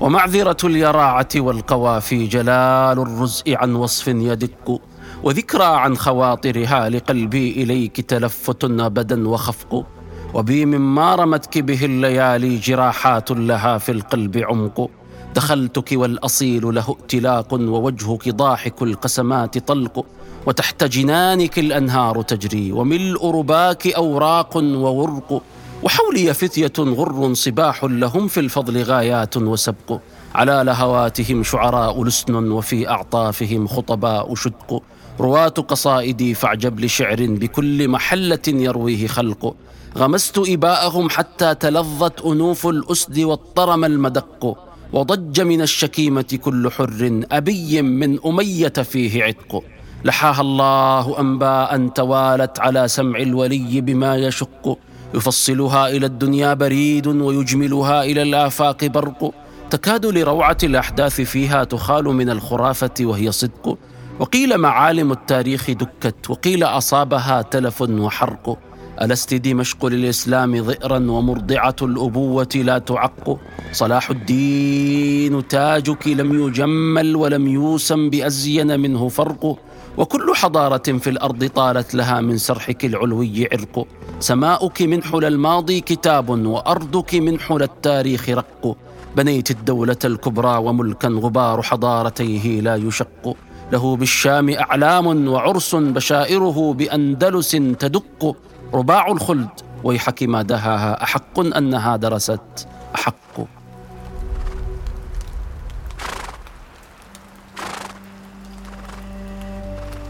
ومعذرة 0.00 0.56
اليراعة 0.64 1.28
والقوافي 1.36 2.26
جلال 2.26 2.98
الرزء 2.98 3.56
عن 3.56 3.74
وصف 3.74 4.08
يدق. 4.08 4.80
وذكرى 5.22 5.64
عن 5.64 5.96
خواطرها 5.96 6.88
لقلبي 6.88 7.50
إليك 7.62 8.00
تلفت 8.00 8.64
أبدا 8.64 9.28
وخفق. 9.28 9.86
وبي 10.34 10.66
مما 10.66 11.14
رمتك 11.14 11.58
به 11.58 11.84
الليالي 11.84 12.56
جراحات 12.56 13.30
لها 13.30 13.78
في 13.78 13.92
القلب 13.92 14.36
عمق. 14.36 14.90
دخلتك 15.36 15.92
والأصيل 15.92 16.74
له 16.74 16.96
ائتلاق 17.00 17.54
ووجهك 17.54 18.28
ضاحك 18.28 18.82
القسمات 18.82 19.58
طلق 19.58 20.04
وتحت 20.46 20.84
جنانك 20.84 21.58
الأنهار 21.58 22.22
تجري 22.22 22.72
وملء 22.72 23.30
رباك 23.30 23.86
أوراق 23.86 24.56
وغرق 24.56 25.42
وحولي 25.82 26.34
فتية 26.34 26.72
غر 26.78 27.34
صباح 27.34 27.84
لهم 27.84 28.28
في 28.28 28.40
الفضل 28.40 28.82
غايات 28.82 29.36
وسبق 29.36 30.00
على 30.34 30.62
لهواتهم 30.66 31.42
شعراء 31.42 32.04
لسن 32.04 32.50
وفي 32.52 32.88
أعطافهم 32.88 33.66
خطباء 33.66 34.34
شدق 34.34 34.82
رواة 35.20 35.48
قصائدي 35.48 36.34
فاعجب 36.34 36.80
لشعر 36.80 37.16
بكل 37.20 37.88
محلة 37.88 38.46
يرويه 38.48 39.06
خلق 39.06 39.54
غمست 39.98 40.38
إباءهم 40.38 41.08
حتى 41.10 41.54
تلظت 41.54 42.20
أنوف 42.20 42.66
الأسد 42.66 43.18
واضطرم 43.18 43.84
المدق 43.84 44.65
وضج 44.92 45.40
من 45.40 45.62
الشكيمة 45.62 46.38
كل 46.44 46.70
حر 46.70 47.24
أبي 47.32 47.82
من 47.82 48.18
أمية 48.26 48.68
فيه 48.68 49.24
عتق. 49.24 49.62
لحاها 50.04 50.40
الله 50.40 51.20
أنباء 51.20 51.88
توالت 51.88 52.60
على 52.60 52.88
سمع 52.88 53.18
الولي 53.18 53.80
بما 53.80 54.16
يشق. 54.16 54.78
يفصلها 55.14 55.88
إلى 55.88 56.06
الدنيا 56.06 56.54
بريد 56.54 57.06
ويجملها 57.06 58.04
إلى 58.04 58.22
الآفاق 58.22 58.84
برق. 58.84 59.32
تكاد 59.70 60.06
لروعة 60.06 60.58
الأحداث 60.62 61.20
فيها 61.20 61.64
تخال 61.64 62.04
من 62.04 62.30
الخرافة 62.30 62.94
وهي 63.00 63.32
صدق. 63.32 63.78
وقيل 64.20 64.58
معالم 64.58 65.12
التاريخ 65.12 65.70
دكت 65.70 66.30
وقيل 66.30 66.64
أصابها 66.64 67.42
تلف 67.42 67.82
وحرق. 67.82 68.58
ألست 69.02 69.34
دمشق 69.34 69.86
للإسلام 69.86 70.62
ظئرا 70.62 70.96
ومرضعة 70.96 71.76
الأبوة 71.82 72.48
لا 72.54 72.78
تعق؟ 72.78 73.38
صلاح 73.72 74.10
الدين 74.10 75.48
تاجك 75.48 76.08
لم 76.08 76.46
يجمل 76.46 77.16
ولم 77.16 77.48
يوسم 77.48 78.10
بأزين 78.10 78.80
منه 78.80 79.08
فرق 79.08 79.58
وكل 79.98 80.34
حضارة 80.34 80.98
في 80.98 81.10
الأرض 81.10 81.44
طالت 81.44 81.94
لها 81.94 82.20
من 82.20 82.38
سرحك 82.38 82.84
العلوي 82.84 83.48
عرق. 83.52 83.86
سماؤك 84.20 84.82
من 84.82 85.02
حلى 85.02 85.28
الماضي 85.28 85.80
كتاب 85.80 86.28
وأرضك 86.28 87.14
من 87.14 87.40
حلى 87.40 87.64
التاريخ 87.64 88.28
رق. 88.28 88.76
بنيت 89.16 89.50
الدولة 89.50 89.96
الكبرى 90.04 90.56
وملكا 90.56 91.08
غبار 91.08 91.62
حضارتيه 91.62 92.60
لا 92.60 92.76
يشق. 92.76 93.36
له 93.72 93.96
بالشام 93.96 94.50
أعلام 94.50 95.28
وعرس 95.28 95.74
بشائره 95.74 96.74
بأندلس 96.78 97.50
تدق. 97.50 98.36
رباع 98.74 99.12
الخلد. 99.12 99.48
ويحك 99.84 100.22
ما 100.22 100.42
دهاها 100.42 101.02
أحق 101.02 101.40
أنها 101.40 101.96
درست. 101.96 102.68
أحق. 102.94 103.14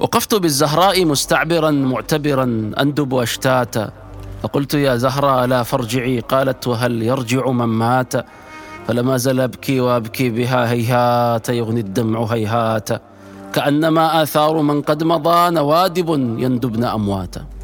وقفت 0.01 0.35
بالزهراء 0.35 1.05
مستعبرا 1.05 1.71
معتبرا 1.71 2.73
أندب 2.81 3.15
أشتاتا. 3.15 3.91
فقلت 4.43 4.75
يا 4.75 4.97
زهراء 4.97 5.47
لا 5.47 5.63
فرجعي؟ 5.63 6.21
قالت 6.21 6.67
وهل 6.67 7.03
يرجع 7.03 7.51
من 7.51 7.65
مات؟ 7.65 8.13
فلما 8.89 9.17
زل 9.17 9.41
أبكي 9.41 9.81
وأبكي 9.81 10.31
بها 10.31 10.71
هيهات 10.71 11.49
يغني 11.49 11.81
الدمع 11.81 12.25
هيهات. 12.25 12.89
كأنما 13.53 14.23
آثار 14.23 14.63
من 14.63 14.83
قد 14.83 15.03
مضى 15.03 15.51
نوادب 15.51 16.09
يندبن 16.39 16.85
أمواتا. 16.85 17.56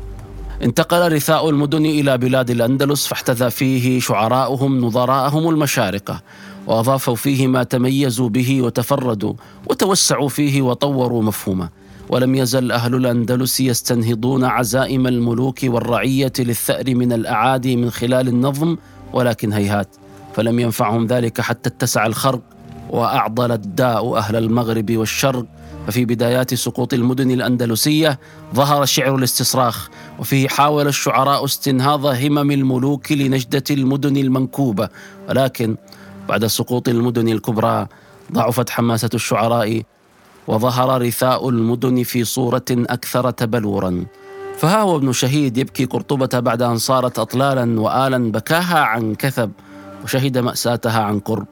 انتقل 0.63 1.13
رثاء 1.13 1.51
المدن 1.51 1.87
إلى 1.87 2.19
بلاد 2.19 2.51
الأندلس 2.51 3.07
فاحتذى 3.07 3.51
فيه 3.51 4.01
شعراؤهم 4.01 4.81
نظراءهم 4.81 5.49
المشارقة 5.49 6.23
وأضافوا 6.67 7.15
فيه 7.15 7.47
ما 7.47 7.63
تميزوا 7.63 8.29
به 8.29 8.63
وتفردوا 8.63 9.35
وتوسعوا 9.71 10.29
فيه 10.29 10.63
وطوروا 10.63 11.23
مفهومه. 11.23 11.69
ولم 12.09 12.35
يزل 12.35 12.73
أهل 12.73 12.95
الأندلس 12.95 13.61
يستنهضون 13.61 14.45
عزائم 14.45 15.07
الملوك 15.07 15.59
والرعية 15.65 16.33
للثأر 16.39 16.95
من 16.95 17.13
الأعادي 17.13 17.77
من 17.77 17.91
خلال 17.91 18.29
النظم 18.29 18.77
ولكن 19.13 19.53
هيهات 19.53 19.97
فلم 20.35 20.61
ينفعهم 20.61 21.07
ذلك 21.07 21.41
حتى 21.41 21.69
اتسع 21.69 22.07
الخرق 22.07 22.41
وأعضل 22.91 23.53
الداء 23.53 24.17
أهل 24.17 24.37
المغرب 24.37 24.97
والشرق. 24.97 25.47
ففي 25.87 26.05
بدايات 26.05 26.55
سقوط 26.55 26.95
المدن 26.95 27.31
الأندلسية 27.31 28.19
ظهر 28.55 28.85
شعر 28.85 29.15
الاستصراخ 29.17 29.89
وفيه 30.19 30.49
حاول 30.49 30.89
الشعراء 30.89 31.45
استنهاض 31.45 32.07
همم 32.07 32.51
الملوك 32.51 33.13
لنجدة 33.13 33.65
المدن 33.71 34.17
المنكوبة 34.17 34.89
ولكن 35.29 35.77
بعد 36.29 36.47
سقوط 36.47 36.89
المدن 36.89 37.29
الكبرى 37.29 37.87
ضعفت 38.33 38.71
حماسة 38.71 39.11
الشعراء 39.15 39.83
وظهر 40.47 41.03
رثاء 41.03 41.49
المدن 41.49 42.03
في 42.03 42.25
صورة 42.25 42.65
أكثر 42.71 43.31
تبلورا. 43.31 44.05
فها 44.59 44.81
هو 44.83 44.97
ابن 44.97 45.13
شهيد 45.13 45.59
يبكي 45.59 45.85
قرطبة 45.85 46.41
بعد 46.41 46.63
أن 46.63 46.79
صارت 46.79 47.19
أطلالا 47.19 47.81
وآلا 47.81 48.33
بكاها 48.33 48.79
عن 48.79 49.15
كثب 49.15 49.51
وشهد 50.05 50.39
مأساتها 50.39 51.03
عن 51.03 51.19
قرب. 51.19 51.47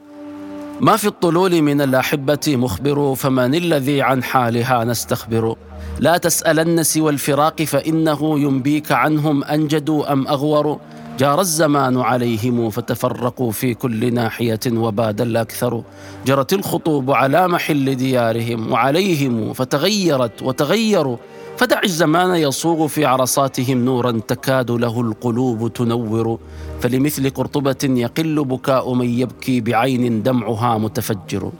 ما 0.81 0.97
في 0.97 1.07
الطلول 1.07 1.61
من 1.61 1.81
الأحبة 1.81 2.39
مخبر 2.47 3.15
فمن 3.15 3.55
الذي 3.55 4.01
عن 4.01 4.23
حالها 4.23 4.83
نستخبر. 4.83 5.55
لا 5.99 6.17
تسألن 6.17 6.83
سوى 6.83 7.11
الفراق 7.11 7.61
فإنه 7.61 8.39
ينبيك 8.39 8.91
عنهم 8.91 9.43
أنجدوا 9.43 10.13
أم 10.13 10.27
أغور. 10.27 10.79
جار 11.19 11.41
الزمان 11.41 11.97
عليهم 11.97 12.69
فتفرقوا 12.69 13.51
في 13.51 13.73
كل 13.73 14.13
ناحية 14.13 14.59
وباد 14.67 15.21
الأكثر. 15.21 15.83
جرت 16.25 16.53
الخطوب 16.53 17.11
على 17.11 17.47
محل 17.47 17.95
ديارهم 17.95 18.71
وعليهم 18.71 19.53
فتغيرت 19.53 20.41
وتغيروا. 20.41 21.17
فدع 21.57 21.81
الزمان 21.83 22.35
يصوغ 22.35 22.87
في 22.87 23.05
عرصاتهم 23.05 23.85
نورا 23.85 24.21
تكاد 24.27 24.71
له 24.71 25.01
القلوب 25.01 25.73
تنور. 25.73 26.39
فلمثل 26.81 27.29
قرطبة 27.29 27.77
يقل 27.83 28.45
بكاء 28.45 28.93
من 28.93 29.09
يبكي 29.09 29.61
بعين 29.61 30.23
دمعها 30.23 30.77
متفجر. 30.77 31.51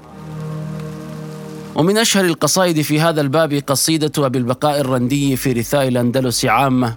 ومن 1.76 1.98
أشهر 1.98 2.26
القصائد 2.26 2.82
في 2.82 3.00
هذا 3.00 3.22
الباب 3.22 3.54
قصيدة 3.54 4.26
أبي 4.26 4.38
البقاء 4.38 4.82
الرندي 4.82 5.36
في 5.36 5.52
رثاء 5.52 5.88
الأندلس 5.88 6.46
عامة. 6.46 6.96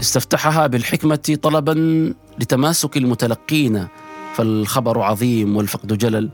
استفتحها 0.00 0.66
بالحكمة 0.66 1.38
طلبا 1.42 1.74
لتماسك 2.40 2.96
المتلقين. 2.96 3.86
فالخبر 4.34 5.00
عظيم 5.00 5.56
والفقد 5.56 5.98
جلل. 5.98 6.30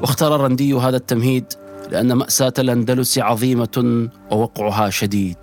واختار 0.00 0.34
الرندي 0.34 0.74
هذا 0.74 0.96
التمهيد 0.96 1.44
لأن 1.90 2.12
مأساة 2.12 2.52
الأندلس 2.58 3.18
عظيمة 3.18 4.08
ووقعها 4.30 4.90
شديد. 4.90 5.36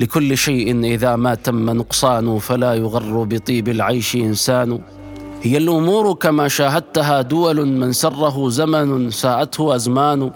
لكل 0.00 0.38
شيء 0.38 0.84
إذا 0.84 1.16
ما 1.16 1.34
تم 1.34 1.70
نقصان 1.70 2.38
فلا 2.38 2.74
يغر 2.74 3.24
بطيب 3.24 3.68
العيش 3.68 4.14
إنسان. 4.14 4.80
هي 5.42 5.56
الأمور 5.56 6.14
كما 6.14 6.48
شاهدتها 6.48 7.22
دول 7.22 7.66
من 7.66 7.92
سره 7.92 8.48
زمن 8.48 9.10
ساءته 9.10 9.74
أزمان. 9.74 10.30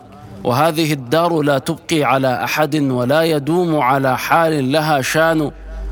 وهذه 0.45 0.93
الدار 0.93 1.43
لا 1.43 1.59
تبقي 1.59 2.05
على 2.05 2.45
أحد 2.45 2.77
ولا 2.77 3.23
يدوم 3.23 3.77
على 3.77 4.19
حال 4.19 4.73
لها 4.73 5.01
شان. 5.01 5.51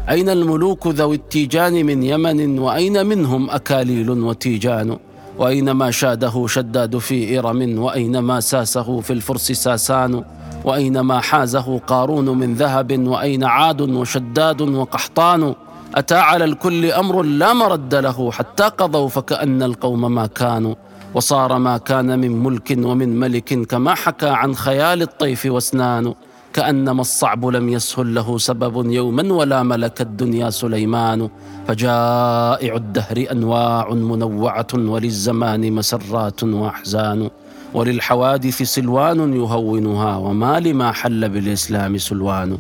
أين 0.09 0.29
الملوك 0.29 0.87
ذوي 0.87 1.17
التيجان 1.17 1.87
من 1.87 2.03
يمن 2.03 2.59
وأين 2.59 3.07
منهم 3.07 3.51
أكاليل 3.51 4.11
وتيجان؟ 4.11 4.99
وأين 5.39 5.71
ما 5.71 5.91
شاده 5.91 6.47
شداد 6.47 6.99
في 6.99 7.39
إرم 7.39 7.79
وأين 7.79 8.19
ما 8.19 8.41
ساسه 8.41 9.01
في 9.01 9.13
الفرس 9.13 9.53
ساسان 9.53 10.25
وأين 10.65 11.01
ما 11.01 11.21
حازه 11.21 11.79
قارون 11.79 12.29
من 12.39 12.55
ذهب 12.55 13.07
وأين 13.09 13.45
عاد 13.45 13.81
وشداد 13.81 14.61
وقحطان 14.61 15.55
أتى 15.95 16.15
على 16.15 16.45
الكل 16.45 16.91
أمر 16.91 17.23
لا 17.23 17.53
مرد 17.53 17.95
له 17.95 18.31
حتى 18.31 18.65
قضوا 18.65 19.09
فكأن 19.09 19.63
القوم 19.63 20.15
ما 20.15 20.27
كانوا 20.27 20.75
وصار 21.15 21.59
ما 21.59 21.79
كان 21.79 22.19
من 22.19 22.43
ملك 22.43 22.79
ومن 22.79 23.21
ملك 23.21 23.67
كما 23.67 23.95
حكى 23.95 24.29
عن 24.29 24.55
خيال 24.55 25.03
الطيف 25.03 25.47
واسنان 25.47 26.15
كأنما 26.57 27.01
الصعب 27.01 27.45
لم 27.47 27.69
يسهل 27.69 28.15
له 28.15 28.39
سبب 28.39 28.91
يوما 28.91 29.35
ولا 29.35 29.63
ملك 29.63 30.01
الدنيا 30.01 30.51
سليمان 30.51 31.29
فجائع 31.69 32.77
الدهر 32.77 33.27
أنواع 33.33 33.91
منوعة 33.91 34.67
وللزمان 34.75 35.73
مسرات 35.73 36.45
وأحزان 36.45 37.31
وللحوادث 37.75 38.63
سلوان 38.63 39.35
يهونها 39.37 40.17
وما 40.17 40.61
لما 40.61 40.93
حل 40.93 41.29
بالإسلام 41.29 41.99
سلوان. 41.99 42.59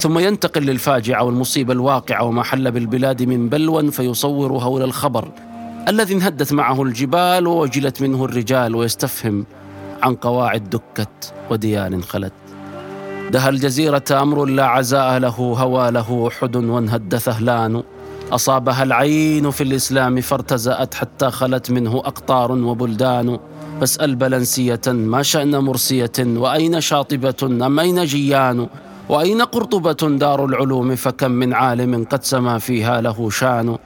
ثم 0.00 0.18
ينتقل 0.18 0.62
للفاجعة 0.62 1.24
والمصيبة 1.24 1.72
الواقعة 1.72 2.24
وما 2.24 2.42
حل 2.42 2.70
بالبلاد 2.70 3.22
من 3.22 3.48
بلوى 3.48 3.90
فيصور 3.90 4.52
هول 4.52 4.82
الخبر 4.82 5.28
الذي 5.88 6.14
انهدت 6.14 6.52
معه 6.52 6.82
الجبال 6.82 7.46
ووجلت 7.46 8.02
منه 8.02 8.24
الرجال 8.24 8.74
ويستفهم 8.74 9.46
عن 10.02 10.14
قواعد 10.14 10.70
دكت 10.70 11.32
وديار 11.50 12.00
خلت. 12.00 12.45
دها 13.30 13.48
الجزيرة 13.48 14.04
أمر 14.10 14.44
لا 14.44 14.66
عزاء 14.66 15.18
له 15.18 15.28
هوى 15.28 15.90
له 15.90 16.28
أحد 16.28 16.56
وانهد 16.56 17.16
ثهلان. 17.16 17.82
أصابها 18.32 18.82
العين 18.82 19.50
في 19.50 19.62
الإسلام 19.62 20.20
فارتزأت 20.20 20.94
حتى 20.94 21.30
خلت 21.30 21.70
منه 21.70 21.96
أقطار 21.96 22.52
وبلدان. 22.52 23.38
فاسأل 23.80 24.16
بلنسية 24.16 24.80
ما 24.86 25.22
شأن 25.22 25.56
مرسية؟ 25.58 26.12
وأين 26.18 26.80
شاطبة؟ 26.80 27.66
أم 27.66 27.80
أين 27.80 28.04
جيان؟ 28.04 28.68
وأين 29.08 29.42
قرطبة 29.42 30.16
دار 30.16 30.44
العلوم؟ 30.44 30.94
فكم 30.94 31.30
من 31.30 31.54
عالم 31.54 32.04
قد 32.04 32.24
سما 32.24 32.58
فيها 32.58 33.00
له 33.00 33.30
شان. 33.30 33.78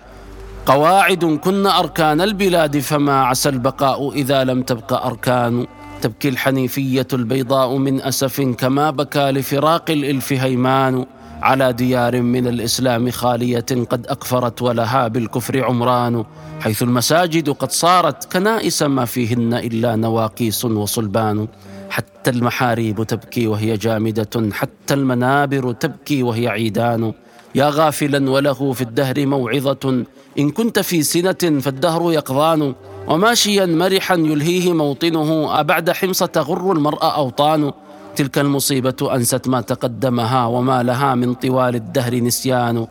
قواعد 0.66 1.24
كن 1.24 1.66
أركان 1.66 2.20
البلاد 2.20 2.78
فما 2.78 3.24
عسى 3.24 3.48
البقاء 3.48 4.12
إذا 4.12 4.44
لم 4.44 4.62
تبق 4.62 5.06
أركان. 5.06 5.66
تبكي 6.02 6.28
الحنيفية 6.28 7.06
البيضاء 7.12 7.76
من 7.76 8.02
أسف 8.02 8.40
كما 8.40 8.90
بكى 8.90 9.30
لفراق 9.30 9.90
الإلف 9.90 10.32
هيمان 10.32 11.06
على 11.42 11.72
ديار 11.72 12.22
من 12.22 12.46
الإسلام 12.46 13.10
خالية 13.10 13.66
قد 13.90 14.06
اكفرت 14.06 14.62
ولها 14.62 15.08
بالكفر 15.08 15.64
عمران 15.64 16.24
حيث 16.60 16.82
المساجد 16.82 17.50
قد 17.50 17.70
صارت 17.72 18.32
كنائس 18.32 18.82
ما 18.82 19.04
فيهن 19.04 19.54
إلا 19.54 19.96
نواقيس 19.96 20.64
وصلبان. 20.64 21.48
حتى 21.90 22.30
المحاريب 22.30 23.02
تبكي 23.02 23.46
وهي 23.46 23.76
جامدة 23.76 24.50
حتى 24.52 24.94
المنابر 24.94 25.72
تبكي 25.72 26.22
وهي 26.22 26.48
عيدان. 26.48 27.12
يا 27.54 27.70
غافلا 27.70 28.30
وله 28.30 28.72
في 28.72 28.80
الدهر 28.80 29.26
موعظة 29.26 30.04
إن 30.38 30.50
كنت 30.50 30.78
في 30.78 31.02
سنة 31.02 31.60
فالدهر 31.60 32.12
يقظان. 32.12 32.74
وماشيا 33.10 33.66
مرحا 33.66 34.14
يلهيه 34.14 34.72
موطنه 34.72 35.60
أبعد 35.60 35.90
حمص 35.90 36.18
تغر 36.18 36.72
المرأة 36.72 37.16
أوطان 37.16 37.72
تلك 38.16 38.38
المصيبة 38.38 39.14
أنست 39.14 39.48
ما 39.48 39.60
تقدمها 39.60 40.46
وما 40.46 40.82
لها 40.82 41.14
من 41.14 41.34
طوال 41.34 41.74
الدهر 41.74 42.14
نسيان. 42.14 42.86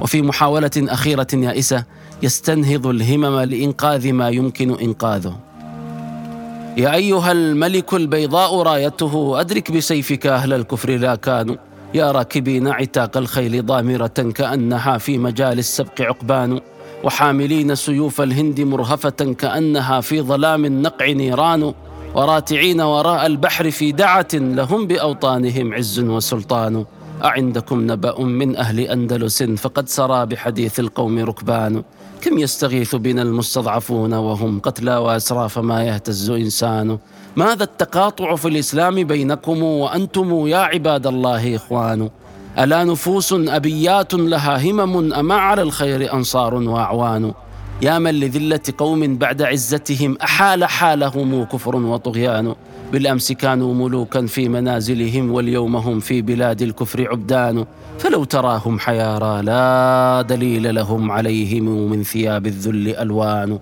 وفي 0.00 0.22
محاولة 0.22 0.70
أخيرة 0.76 1.26
يائسة 1.32 1.84
يستنهض 2.22 2.86
الهمم 2.86 3.40
لإنقاذ 3.40 4.12
ما 4.12 4.28
يمكن 4.28 4.74
إنقاذه. 4.74 5.36
يا 6.76 6.94
أيها 6.94 7.32
الملك 7.32 7.94
البيضاء 7.94 8.62
رايته 8.62 9.40
أدرك 9.40 9.72
بسيفك 9.72 10.26
أهل 10.26 10.52
الكفر 10.52 10.90
لا 10.96 11.14
كانوا. 11.14 11.56
يا 11.94 12.10
راكبين 12.10 12.68
عتاق 12.68 13.16
الخيل 13.16 13.66
ضامرة 13.66 14.32
كأنها 14.34 14.98
في 14.98 15.18
مجال 15.18 15.58
السبق 15.58 16.00
عقبان. 16.00 16.60
وحاملين 17.04 17.74
سيوف 17.74 18.20
الهند 18.20 18.60
مرهفة 18.60 19.10
كأنها 19.10 20.00
في 20.00 20.22
ظلام 20.22 20.64
النقع 20.64 21.10
نيران 21.10 21.74
وراتعين 22.14 22.80
وراء 22.80 23.26
البحر 23.26 23.70
في 23.70 23.92
دعة 23.92 24.28
لهم 24.34 24.86
بأوطانهم 24.86 25.74
عز 25.74 26.00
وسلطان. 26.00 26.84
أعندكم 27.24 27.92
نبأ 27.92 28.20
من 28.20 28.56
أهل 28.56 28.80
أندلس 28.80 29.42
فقد 29.42 29.88
سرى 29.88 30.26
بحديث 30.26 30.80
القوم 30.80 31.18
ركبان. 31.18 31.82
كم 32.20 32.38
يستغيث 32.38 32.94
بنا 32.94 33.22
المستضعفون 33.22 34.14
وهم 34.14 34.60
قتلى 34.60 34.96
وأسرى 34.96 35.48
فما 35.48 35.84
يهتز 35.84 36.30
إنسان. 36.30 36.98
ماذا 37.36 37.64
التقاطع 37.64 38.34
في 38.36 38.48
الإسلام 38.48 39.04
بينكم 39.04 39.62
وأنتم 39.62 40.46
يا 40.46 40.58
عباد 40.58 41.06
الله 41.06 41.56
إخوان؟ 41.56 42.10
ألا 42.58 42.84
نفوس 42.84 43.32
أبيات 43.32 44.14
لها 44.14 44.70
همم 44.70 45.12
أما 45.12 45.34
على 45.34 45.62
الخير 45.62 46.14
أنصار 46.14 46.54
وأعوان؟ 46.54 47.32
يا 47.82 47.98
من 47.98 48.14
لذلة 48.20 48.60
قوم 48.78 49.16
بعد 49.16 49.42
عزتهم 49.42 50.16
أحال 50.22 50.64
حالهم 50.64 51.44
كفر 51.44 51.76
وطغيان؟ 51.76 52.54
بالأمس 52.92 53.32
كانوا 53.32 53.74
ملوكا 53.74 54.26
في 54.26 54.48
منازلهم 54.48 55.30
واليوم 55.30 55.76
هم 55.76 56.00
في 56.00 56.22
بلاد 56.22 56.62
الكفر 56.62 57.08
عبدان. 57.08 57.64
فلو 57.98 58.24
تراهم 58.24 58.78
حيارى 58.78 59.42
لا 59.42 60.24
دليل 60.28 60.74
لهم 60.74 61.10
عليهم 61.10 61.90
من 61.90 62.02
ثياب 62.02 62.46
الذل 62.46 62.88
ألوان. 62.88 63.58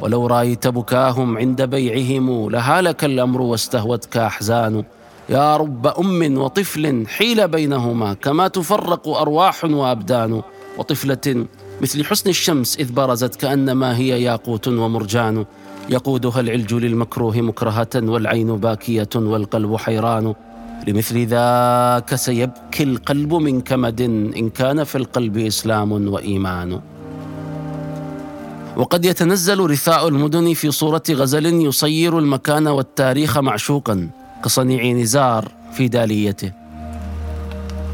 ولو 0.00 0.26
رأيت 0.26 0.68
بكاهم 0.68 1.38
عند 1.38 1.62
بيعهم 1.62 2.50
لهالك 2.50 3.04
الأمر 3.04 3.40
واستهوتك 3.40 4.16
أحزان. 4.16 4.84
يا 5.28 5.56
رب 5.56 5.86
أم 5.86 6.38
وطفل 6.38 7.06
حيل 7.06 7.48
بينهما 7.48 8.14
كما 8.14 8.48
تفرق 8.48 9.08
أرواح 9.08 9.64
وأبدان 9.64 10.42
وطفلة 10.78 11.46
مثل 11.82 12.04
حسن 12.04 12.30
الشمس 12.30 12.76
إذ 12.76 12.92
برزت 12.92 13.34
كأنما 13.34 13.96
هي 13.96 14.22
ياقوت 14.22 14.68
ومرجان 14.68 15.44
يقودها 15.90 16.40
العلج 16.40 16.74
للمكروه 16.74 17.36
مكرهة 17.36 17.88
والعين 17.94 18.56
باكية 18.56 19.08
والقلب 19.16 19.76
حيران 19.76 20.34
لمثل 20.88 21.26
ذاك 21.26 22.14
سيبكي 22.14 22.82
القلب 22.82 23.34
من 23.34 23.60
كمد 23.60 24.00
إن 24.36 24.50
كان 24.50 24.84
في 24.84 24.98
القلب 24.98 25.38
إسلام 25.38 26.08
وإيمان. 26.08 26.80
وقد 28.76 29.04
يتنزل 29.04 29.60
رثاء 29.70 30.08
المدن 30.08 30.54
في 30.54 30.70
صورة 30.70 31.02
غزل 31.10 31.46
يصير 31.46 32.18
المكان 32.18 32.66
والتاريخ 32.66 33.38
معشوقا. 33.38 34.08
كصنيع 34.44 34.92
نزار 34.92 35.48
في 35.72 35.88
داليته 35.88 36.52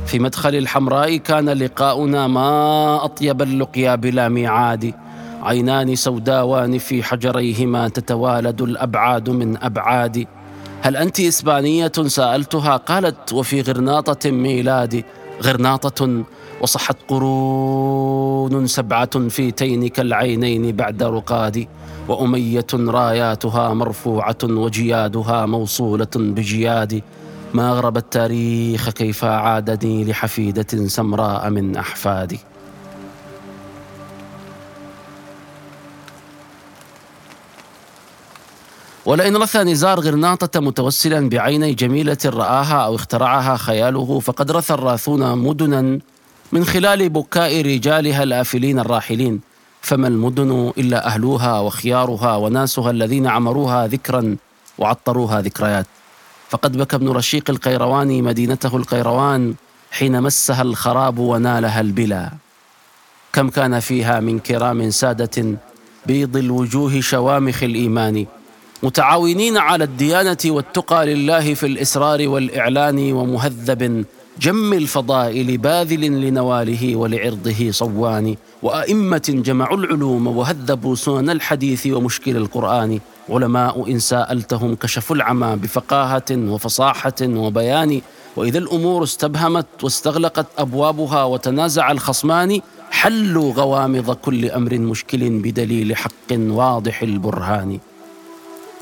في 0.07 0.19
مدخل 0.19 0.55
الحمراء 0.55 1.17
كان 1.17 1.49
لقاؤنا 1.49 2.27
ما 2.27 3.05
أطيب 3.05 3.43
اللقيا 3.43 3.95
بلا 3.95 4.29
ميعاد. 4.29 4.95
عينان 5.43 5.95
سوداوان 5.95 6.79
في 6.79 7.03
حجريهما 7.03 7.89
تتوالد 7.89 8.63
الأبعاد 8.63 9.31
من 9.31 9.57
أبعاد. 9.63 10.27
هل 10.83 10.97
أنت 10.97 11.21
إسبانية؟ 11.21 11.93
سألتها 12.07 12.77
قالت 12.77 13.33
وفي 13.33 13.61
غرناطة 13.61 14.31
ميلادي 14.31 15.05
غرناطة 15.43 16.25
وصحت 16.61 16.97
قرون 17.09 18.67
سبعة 18.67 19.29
في 19.29 19.51
تينك 19.51 20.01
العينين 20.01 20.77
بعد 20.77 21.03
رقادي 21.03 21.69
وأمية 22.11 22.67
راياتها 22.75 23.75
مرفوعة 23.75 24.39
وجيادها 24.45 25.47
موصولة 25.47 26.15
بجيادي 26.17 27.03
ما 27.55 27.71
أغرب 27.71 27.97
التاريخ 27.97 28.91
كيف 28.91 29.25
عادني 29.25 30.05
لحفيدة 30.05 30.87
سمراء 30.87 31.51
من 31.51 31.77
أحفادي. 31.77 32.39
ولئن 39.07 39.37
رثى 39.37 39.59
نزار 39.59 40.01
غرناطة 40.01 40.61
متوسلا 40.61 41.29
بعيني 41.29 41.75
جميلة 41.75 42.19
رآها 42.27 42.85
أو 42.85 42.95
اخترعها 42.95 43.57
خياله 43.57 44.21
فقد 44.21 44.51
رثى 44.51 44.75
الراثون 44.75 45.39
مدنا 45.39 45.99
من 46.53 46.65
خلال 46.65 47.09
بكاء 47.09 47.63
رجالها 47.63 48.23
الآفلين 48.23 48.79
الراحلين. 48.79 49.50
فما 49.83 50.09
المدن 50.09 50.73
إلا 50.79 51.07
أهلوها 51.07 51.61
وخيارها 51.61 52.37
وناسها 52.37 52.91
الذين 52.91 53.27
عمروها 53.27 53.87
ذكرا 53.87 54.37
وعطروها 54.79 55.41
ذكريات. 55.41 55.87
فقد 56.51 56.77
بكى 56.77 56.97
ابن 56.97 57.09
رشيق 57.09 57.51
القيرواني 57.51 58.23
مدينته 58.23 58.77
القيروان 58.77 59.55
حين 59.91 60.23
مسها 60.23 60.63
الخراب 60.63 61.19
ونالها 61.19 61.81
البلا. 61.81 62.31
كم 63.33 63.49
كان 63.51 63.81
فيها 63.81 64.21
من 64.21 64.39
كرام 64.39 64.91
سادة 64.91 65.59
بيض 66.07 66.37
الوجوه 66.37 67.01
شوامخ 67.01 67.63
الإيمان 67.63 68.27
متعاونين 68.83 69.57
على 69.57 69.85
الديانة 69.85 70.39
والتقى 70.47 71.07
لله 71.07 71.55
في 71.55 71.67
الإسرار 71.67 72.29
والإعلان 72.29 73.13
ومهذب 73.13 74.05
جم 74.41 74.73
الفضائل 74.73 75.59
باذل 75.59 76.01
لنواله 76.01 76.97
ولعرضه 76.97 77.71
صوان. 77.71 78.37
وأئمة 78.63 79.23
جمعوا 79.29 79.77
العلوم 79.77 80.27
وهذبوا 80.27 80.95
سنن 80.95 81.31
الحديث 81.31 81.87
ومشكل 81.87 82.37
القرآن. 82.37 83.01
علماء 83.29 83.91
إن 83.91 83.99
سألتهم 83.99 84.75
كشفوا 84.75 85.17
العمى 85.17 85.57
بفقاهة 85.57 86.31
وفصاحة 86.31 87.21
وبيان. 87.23 88.01
وإذا 88.37 88.59
الأمور 88.59 89.03
استبهمت 89.03 89.67
واستغلقت 89.83 90.47
أبوابها 90.59 91.25
وتنازع 91.25 91.91
الخصمان 91.91 92.61
حلوا 92.91 93.53
غوامض 93.53 94.11
كل 94.11 94.51
أمر 94.51 94.79
مشكل 94.79 95.31
بدليل 95.39 95.97
حق 95.97 96.31
واضح 96.33 97.03
البرهان. 97.03 97.79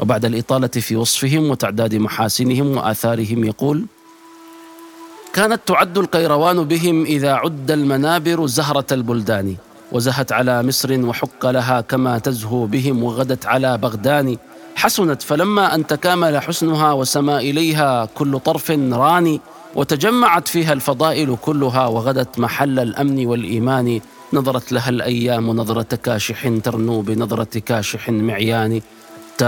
وبعد 0.01 0.25
الإطالة 0.25 0.69
في 0.69 0.97
وصفهم 0.97 1.51
وتعداد 1.51 1.95
محاسنهم 1.95 2.77
وآثارهم 2.77 3.45
يقول 3.45 3.87
كانت 5.33 5.61
تعد 5.67 5.99
القيروان 5.99 6.65
بهم 6.65 7.05
إذا 7.05 7.33
عد 7.33 7.71
المنابر 7.71 8.47
زهرة 8.47 8.87
البلدان. 8.93 9.57
وزهت 9.93 10.33
على 10.33 10.63
مصر 10.63 11.05
وحق 11.05 11.47
لها 11.47 11.81
كما 11.81 12.19
تزهو 12.19 12.67
بهم 12.67 13.03
وغدت 13.03 13.47
على 13.47 13.79
بغدان 13.79 14.37
حسنت 14.77 15.23
فلما 15.23 15.75
أن 15.75 15.87
تكامل 15.87 16.39
حسنها 16.41 16.93
وسما 16.93 17.39
إليها 17.39 18.05
كل 18.05 18.41
طرف 18.41 18.71
راني 18.71 19.41
وتجمعت 19.75 20.49
فيها 20.49 20.73
الفضائل 20.73 21.37
كلها 21.43 21.87
وغدت 21.87 22.39
محل 22.39 22.79
الأمن 22.79 23.27
والإيمان. 23.27 24.01
نظرت 24.33 24.73
لها 24.73 24.89
الأيام 24.89 25.51
نظرة 25.51 25.97
كاشح 25.97 26.49
ترنو 26.65 27.01
بنظرة 27.01 27.59
كاشح 27.59 28.11
معيان. 28.11 28.81
حتى 29.35 29.45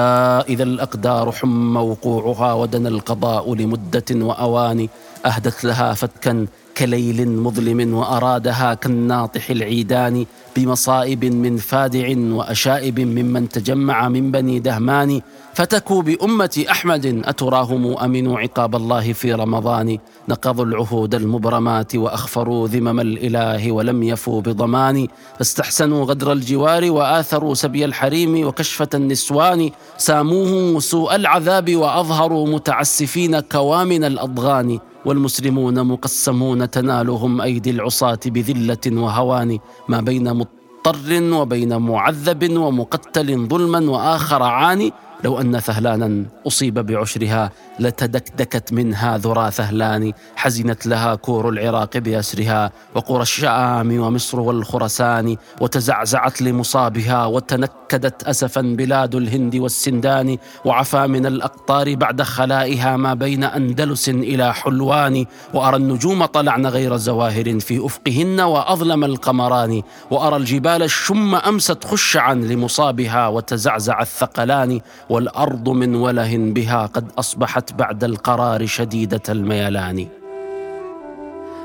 إذا 0.48 0.62
الأقدار 0.62 1.32
حم 1.32 1.76
وقوعها 1.76 2.52
ودنا 2.52 2.88
القضاء 2.88 3.54
لمدة 3.54 4.04
وأوان. 4.12 4.88
أهدت 5.26 5.64
لها 5.64 5.94
فتكا 5.94 6.46
كليل 6.80 7.28
مظلم 7.28 7.94
وأرادها 7.94 8.74
كالناطح 8.74 9.50
العيدان 9.50 10.26
بمصائب 10.56 11.24
من 11.24 11.56
فادع 11.56 12.14
وأشائب 12.16 13.00
ممن 13.00 13.48
تجمع 13.48 14.08
من 14.08 14.30
بني 14.30 14.58
دهمان. 14.58 15.20
فتكوا 15.54 16.02
بأمة 16.02 16.64
أحمد 16.70 17.22
أتراهم 17.24 17.98
أمنوا 17.98 18.38
عقاب 18.38 18.76
الله 18.76 19.12
في 19.12 19.32
رمضان. 19.32 19.98
نقضوا 20.28 20.64
العهود 20.64 21.14
المبرمات 21.14 21.96
وأخفروا 21.96 22.68
ذمم 22.68 23.00
الإله 23.00 23.72
ولم 23.72 24.02
يفوا 24.02 24.40
بضمان. 24.40 25.08
فاستحسنوا 25.38 26.04
غدر 26.04 26.32
الجوار 26.32 26.90
وآثروا 26.90 27.54
سبي 27.54 27.84
الحريم 27.84 28.46
وكشفة 28.46 28.88
النسوان. 28.94 29.70
ساموه 29.98 30.80
سوء 30.80 31.14
العذاب 31.14 31.76
وأظهروا 31.76 32.48
متعسفين 32.48 33.40
كوامن 33.40 34.04
الأضغان. 34.04 34.78
والمسلمون 35.04 35.86
مقسمون 35.86 36.69
تنالهم 36.70 37.40
أيدي 37.40 37.70
العصاة 37.70 38.20
بذلة 38.26 38.84
وهوان 39.02 39.58
ما 39.88 40.00
بين 40.00 40.34
مضطر 40.34 41.22
وبين 41.32 41.76
معذب 41.76 42.56
ومقتل 42.56 43.48
ظلما 43.48 43.90
وآخر 43.90 44.42
عاني 44.42 44.92
لو 45.24 45.40
أن 45.40 45.60
ثهلانا 45.60 46.24
أصيب 46.46 46.74
بعشرها 46.74 47.50
لتدكدكت 47.80 48.72
منها 48.72 49.18
ذرى 49.18 49.50
ثهلان 49.50 50.12
حزنت 50.36 50.86
لها 50.86 51.14
كور 51.14 51.48
العراق 51.48 51.98
بأسرها 51.98 52.72
وقرى 52.94 53.22
الشام 53.22 54.00
ومصر 54.00 54.40
والخرسان 54.40 55.36
وتزعزعت 55.60 56.42
لمصابها 56.42 57.26
وتنكدت 57.26 58.22
أسفا 58.22 58.60
بلاد 58.60 59.14
الهند 59.14 59.56
والسندان 59.56 60.38
وعفى 60.64 61.06
من 61.06 61.26
الأقطار 61.26 61.94
بعد 61.94 62.22
خلائها 62.22 62.96
ما 62.96 63.14
بين 63.14 63.44
أندلس 63.44 64.08
إلى 64.08 64.54
حلوان 64.54 65.26
وأرى 65.54 65.76
النجوم 65.76 66.24
طلعن 66.24 66.66
غير 66.66 66.96
زواهر 66.96 67.60
في 67.60 67.86
أفقهن 67.86 68.40
وأظلم 68.40 69.04
القمران 69.04 69.82
وأرى 70.10 70.36
الجبال 70.36 70.82
الشم 70.82 71.34
أمست 71.34 71.84
خشعا 71.84 72.34
لمصابها 72.34 73.28
وتزعزع 73.28 74.00
الثقلان 74.02 74.80
والأرض 75.10 75.68
من 75.68 75.94
وله 75.94 76.36
بها 76.36 76.86
قد 76.86 77.08
أصبحت 77.18 77.72
بعد 77.72 78.04
القرار 78.04 78.66
شديدة 78.66 79.22
الميلان. 79.28 80.06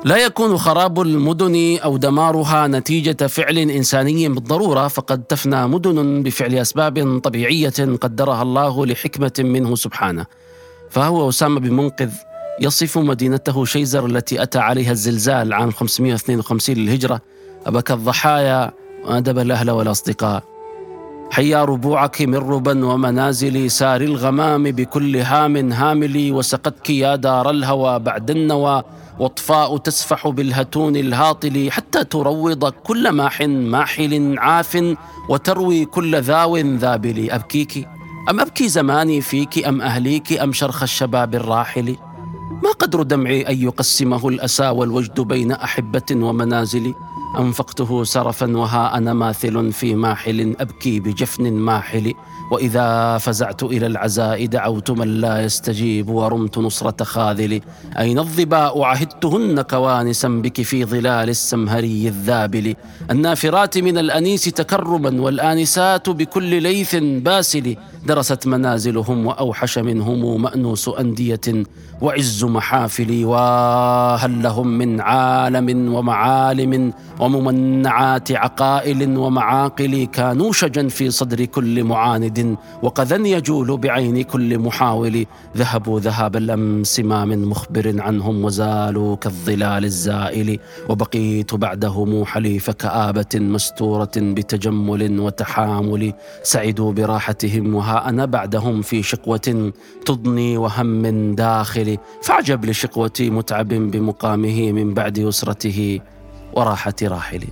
لا 0.06 0.18
يكون 0.18 0.58
خراب 0.58 1.02
المدن 1.02 1.78
أو 1.84 1.98
دمارها 1.98 2.68
نتيجة 2.68 3.28
فعل 3.28 3.58
إنساني 3.58 4.30
بالضرورة 4.30 4.88
فقد 4.88 5.24
تفنى 5.24 5.68
مدن 5.68 6.24
بفعل 6.24 6.56
أسباب 6.56 7.20
طبيعية 7.20 7.98
قدرها 8.02 8.42
الله 8.42 8.86
لحكمة 8.86 9.34
منه 9.40 9.76
سبحانه. 9.76 10.26
فهو 10.90 11.30
أسامة 11.30 11.60
بن 11.60 11.74
منقذ 11.74 12.12
يصف 12.62 12.98
مدينته 12.98 13.66
شيزر 13.66 14.06
التي 14.06 14.44
أتى 14.44 14.60
عليها 14.60 14.92
الزلزال 14.92 15.54
عام 15.54 15.72
552 15.72 16.76
للهجرة. 16.76 17.22
أبكى 17.66 17.94
الضحايا 17.94 18.72
وأدب 19.06 19.40
الأهل 19.40 19.72
والأصدقاء. 19.72 20.55
حيا 21.32 21.66
ربوعك 21.66 22.22
من 22.22 22.36
ربا 22.36 22.86
ومنازل 22.86 23.72
سار 23.72 24.02
الغمام 24.02 24.64
بكل 24.64 25.18
هام 25.18 25.72
هاملي 25.72 26.32
وسقتك 26.32 26.90
يا 26.90 27.16
دار 27.16 27.50
الهوى 27.50 28.00
بعد 28.00 28.32
النوى 28.32 28.84
واطفاء 29.20 29.78
تسفح 29.78 30.28
بالهتون 30.28 30.96
الهاطل 30.96 31.72
حتى 31.72 32.04
تروض 32.04 32.66
كل 32.66 33.10
ماح 33.10 33.42
ماحل 33.42 34.36
عاف 34.40 34.96
وتروي 35.30 35.86
كل 35.86 36.22
ذاو 36.22 36.58
ذابل. 36.58 37.32
أبكيك؟ 37.32 37.88
أم 38.30 38.40
أبكي 38.40 38.70
زماني 38.70 39.22
فيك؟ 39.22 39.68
أم 39.68 39.82
أهليك؟ 39.82 40.40
أم 40.40 40.54
شرخ 40.54 40.84
الشباب 40.84 41.36
الراحل؟ 41.36 41.96
ما 42.64 42.72
قدر 42.80 43.04
دمعي 43.04 43.42
أن 43.42 43.62
يقسمه 43.62 44.30
الأسى 44.30 44.70
والوجد 44.70 45.22
بين 45.22 45.52
أحبة 45.52 46.12
ومنازل؟ 46.12 46.94
أنفقته 47.40 48.04
سرفا 48.04 48.58
وها 48.58 48.98
أنا 48.98 49.14
ماثل 49.14 49.72
في 49.72 49.96
ماحل 49.96 50.56
أبكي 50.60 51.00
بجفن 51.00 51.54
ماحل. 51.54 52.14
وإذا 52.52 53.18
فزعت 53.18 53.64
إلى 53.64 53.88
العزاء 53.88 54.46
دعوت 54.46 54.92
من 54.92 55.08
لا 55.22 55.44
يستجيب 55.44 56.10
ورمت 56.10 56.58
نصرة 56.58 57.04
خاذل. 57.04 57.62
أين 58.00 58.20
الظباء 58.20 58.82
عهدتهن 58.82 59.62
كوانسا 59.62 60.28
بك 60.28 60.62
في 60.62 60.86
ظلال 60.86 61.30
السمهري 61.30 62.08
الذابل. 62.08 62.76
النافرات 63.12 63.78
من 63.78 63.98
الأنيس 63.98 64.44
تكرما 64.44 65.22
والآنسات 65.22 66.10
بكل 66.10 66.62
ليث 66.62 66.96
باسل. 66.96 67.76
درست 68.06 68.48
منازلهم 68.48 69.26
وأوحش 69.26 69.78
منهم 69.78 70.42
مأنوس 70.42 70.90
أندية. 70.90 71.66
وعز 72.02 72.44
محافل 72.44 73.26
وهل 73.26 74.44
لهم 74.44 74.68
من 74.68 75.02
عالم 75.02 75.94
ومعالم 75.94 76.94
وممنعات 77.20 78.32
عقائل 78.32 79.18
ومعاقل 79.18 80.06
كانوشجا 80.06 80.88
في 80.88 81.12
صدر 81.12 81.46
كل 81.46 81.84
معاند 81.84 82.56
وقذا 82.82 83.16
يجول 83.16 83.78
بعين 83.78 84.22
كل 84.24 84.60
محاول 84.60 85.26
ذهبوا 85.58 86.00
ذهاب 86.00 86.36
الأمس 86.36 87.00
ما 87.00 87.26
من 87.26 87.46
مخبر 87.46 88.02
عنهم 88.02 88.46
وزالوا 88.46 89.16
كالظلال 89.16 89.86
الزائل 89.86 90.60
وبقيت 90.90 91.56
بعدهم 91.56 92.26
حليف 92.26 92.70
كآبة 92.72 93.36
مستورة 93.36 94.12
بتجمل 94.16 95.20
وتحامل 95.20 96.14
سعدوا 96.44 96.94
براحتهم 96.94 97.76
وها 97.76 98.10
أنا 98.10 98.26
بعدهم 98.26 98.82
في 98.82 99.04
شقوة 99.04 99.72
تضني 100.06 100.58
وهم 100.58 101.36
داخل 101.36 101.85
فعجب 102.22 102.66
لشقوتي 102.66 103.30
متعب 103.30 103.68
بمقامه 103.68 104.72
من 104.72 104.94
بعد 104.94 105.18
يسرته 105.18 106.00
وراحة 106.54 106.94
راحلي 107.04 107.48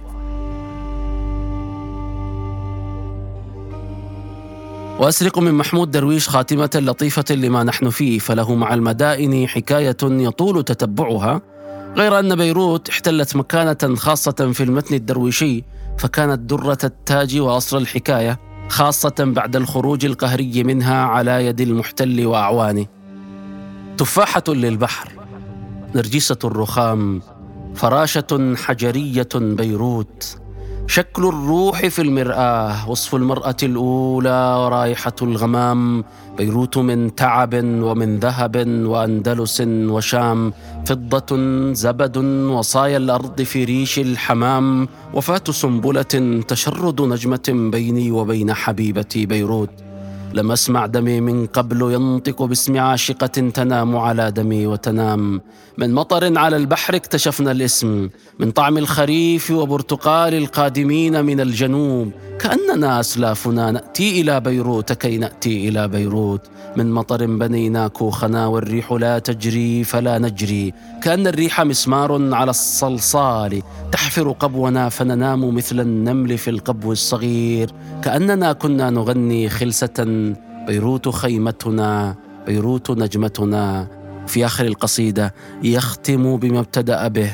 وأسرق 4.99 5.39
من 5.39 5.53
محمود 5.53 5.91
درويش 5.91 6.29
خاتمة 6.29 6.69
لطيفة 6.75 7.35
لما 7.35 7.63
نحن 7.63 7.89
فيه 7.89 8.19
فله 8.19 8.55
مع 8.55 8.73
المدائن 8.73 9.47
حكاية 9.47 9.97
يطول 10.03 10.63
تتبعها 10.63 11.41
غير 11.95 12.19
أن 12.19 12.35
بيروت 12.35 12.89
احتلت 12.89 13.35
مكانة 13.35 13.95
خاصة 13.95 14.51
في 14.53 14.63
المتن 14.63 14.95
الدرويشي 14.95 15.63
فكانت 15.97 16.39
درة 16.39 16.77
التاج 16.83 17.39
وأصل 17.39 17.77
الحكاية 17.77 18.39
خاصة 18.69 19.15
بعد 19.19 19.55
الخروج 19.55 20.05
القهري 20.05 20.63
منها 20.63 21.03
على 21.03 21.45
يد 21.45 21.61
المحتل 21.61 22.25
وأعوانه. 22.25 22.85
تفاحة 23.97 24.43
للبحر 24.47 25.11
نرجسة 25.95 26.37
الرخام 26.43 27.21
فراشة 27.75 28.55
حجرية 28.55 29.29
بيروت. 29.35 30.37
شكل 30.87 31.25
الروح 31.25 31.87
في 31.87 32.01
المرآة 32.01 32.89
وصف 32.89 33.15
المرأة 33.15 33.57
الأولى 33.63 34.55
ورائحة 34.65 35.15
الغمام. 35.21 36.03
بيروت 36.37 36.77
من 36.77 37.15
تعب 37.15 37.53
ومن 37.63 38.19
ذهب 38.19 38.67
وأندلس 38.67 39.61
وشام. 39.67 40.53
فضة 40.85 41.37
زبد 41.73 42.17
وصايا 42.17 42.97
الأرض 42.97 43.41
في 43.41 43.63
ريش 43.63 43.99
الحمام. 43.99 44.87
وفاة 45.13 45.43
سنبلة 45.49 46.41
تشرد 46.47 47.01
نجمة 47.01 47.69
بيني 47.71 48.11
وبين 48.11 48.53
حبيبتي 48.53 49.25
بيروت. 49.25 49.82
لم 50.33 50.51
أسمع 50.51 50.85
دمي 50.85 51.21
من 51.21 51.45
قبل 51.45 51.93
ينطق 51.93 52.43
باسم 52.43 52.77
عاشقة 52.77 53.27
تنام 53.27 53.97
على 53.97 54.31
دمي 54.31 54.67
وتنام. 54.67 55.41
من 55.77 55.93
مطر 55.93 56.37
على 56.37 56.57
البحر 56.57 56.95
اكتشفنا 56.95 57.51
الاسم 57.51 58.09
من 58.39 58.51
طعم 58.51 58.77
الخريف 58.77 59.51
وبرتقال 59.51 60.33
القادمين 60.33 61.25
من 61.25 61.39
الجنوب. 61.39 62.11
كأننا 62.39 62.99
أسلافنا 62.99 63.71
نأتي 63.71 64.21
إلى 64.21 64.39
بيروت 64.39 64.93
كي 64.93 65.17
نأتي 65.17 65.69
إلى 65.69 65.87
بيروت. 65.87 66.41
من 66.77 66.91
مطر 66.91 67.25
بنينا 67.25 67.87
كوخنا 67.87 68.47
والريح 68.47 68.91
لا 68.91 69.19
تجري 69.19 69.83
فلا 69.83 70.19
نجري. 70.19 70.73
كأن 71.01 71.27
الريح 71.27 71.61
مسمار 71.61 72.33
على 72.33 72.49
الصلصال 72.49 73.61
تحفر 73.91 74.31
قبونا 74.31 74.89
فننام 74.89 75.55
مثل 75.55 75.79
النمل 75.79 76.37
في 76.37 76.49
القبو 76.49 76.91
الصغير. 76.91 77.69
كأننا 78.03 78.53
كنا 78.53 78.89
نغني 78.89 79.49
خلسة 79.49 80.22
بيروت 80.67 81.09
خيمتنا 81.09 82.15
بيروت 82.45 82.91
نجمتنا. 82.91 83.87
في 84.27 84.45
آخر 84.45 84.65
القصيدة 84.65 85.33
يختم 85.63 86.37
بما 86.37 86.59
ابتدأ 86.59 87.07
به 87.07 87.31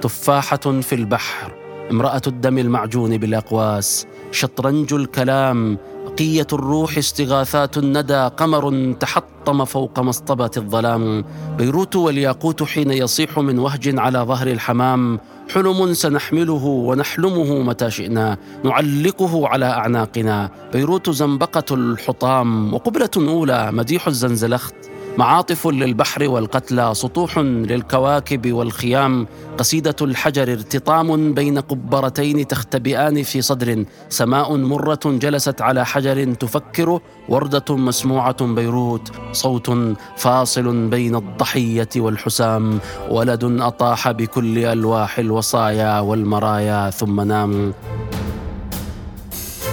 تفاحة 0.00 0.56
في 0.56 0.94
البحر 0.94 1.52
امرأة 1.90 2.22
الدم 2.26 2.58
المعجون 2.58 3.18
بالأقواس. 3.18 4.06
شطرنج 4.32 4.92
الكلام 4.92 5.78
بقية 6.06 6.46
الروح 6.52 6.98
استغاثات 6.98 7.78
الندى 7.78 8.30
قمر 8.36 8.92
تحطم 8.92 9.64
فوق 9.64 10.00
مصطبة 10.00 10.50
الظلام. 10.56 11.24
بيروت 11.58 11.96
والياقوت 11.96 12.62
حين 12.62 12.90
يصيح 12.90 13.38
من 13.38 13.58
وهج 13.58 13.98
على 13.98 14.18
ظهر 14.18 14.46
الحمام. 14.46 15.20
حلم 15.50 15.94
سنحمله 15.94 16.64
ونحلمه 16.64 17.62
متى 17.62 17.90
شئنا. 17.90 18.36
نعلقه 18.64 19.48
على 19.48 19.64
أعناقنا. 19.64 20.50
بيروت 20.72 21.10
زنبقة 21.10 21.64
الحطام 21.74 22.74
وقبلة 22.74 23.10
أولى 23.16 23.72
مديح 23.72 24.06
الزنزلخت. 24.06 24.74
معاطف 25.18 25.66
للبحر 25.66 26.28
والقتلى 26.28 26.94
سطوح 26.94 27.38
للكواكب 27.38 28.52
والخيام 28.52 29.26
قصيدة 29.58 29.96
الحجر 30.02 30.52
ارتطام 30.52 31.34
بين 31.34 31.58
قبرتين 31.58 32.46
تختبئان 32.46 33.22
في 33.22 33.42
صدر 33.42 33.84
سماء 34.08 34.56
مرة 34.56 35.00
جلست 35.04 35.62
على 35.62 35.86
حجر 35.86 36.34
تفكر 36.34 37.00
وردة 37.28 37.76
مسموعة 37.76 38.46
بيروت 38.46 39.12
صوت 39.32 39.70
فاصل 40.16 40.88
بين 40.88 41.16
الضحية 41.16 41.88
والحسام 41.96 42.78
ولد 43.10 43.44
أطاح 43.44 44.10
بكل 44.10 44.58
ألواح 44.58 45.18
الوصايا 45.18 46.00
والمرايا 46.00 46.90
ثم 46.90 47.20
نام. 47.20 47.74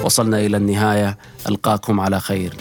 وصلنا 0.03 0.39
إلى 0.39 0.57
النهاية 0.57 1.17
ألقاكم 1.49 1.99
على 1.99 2.19
خير. 2.19 2.53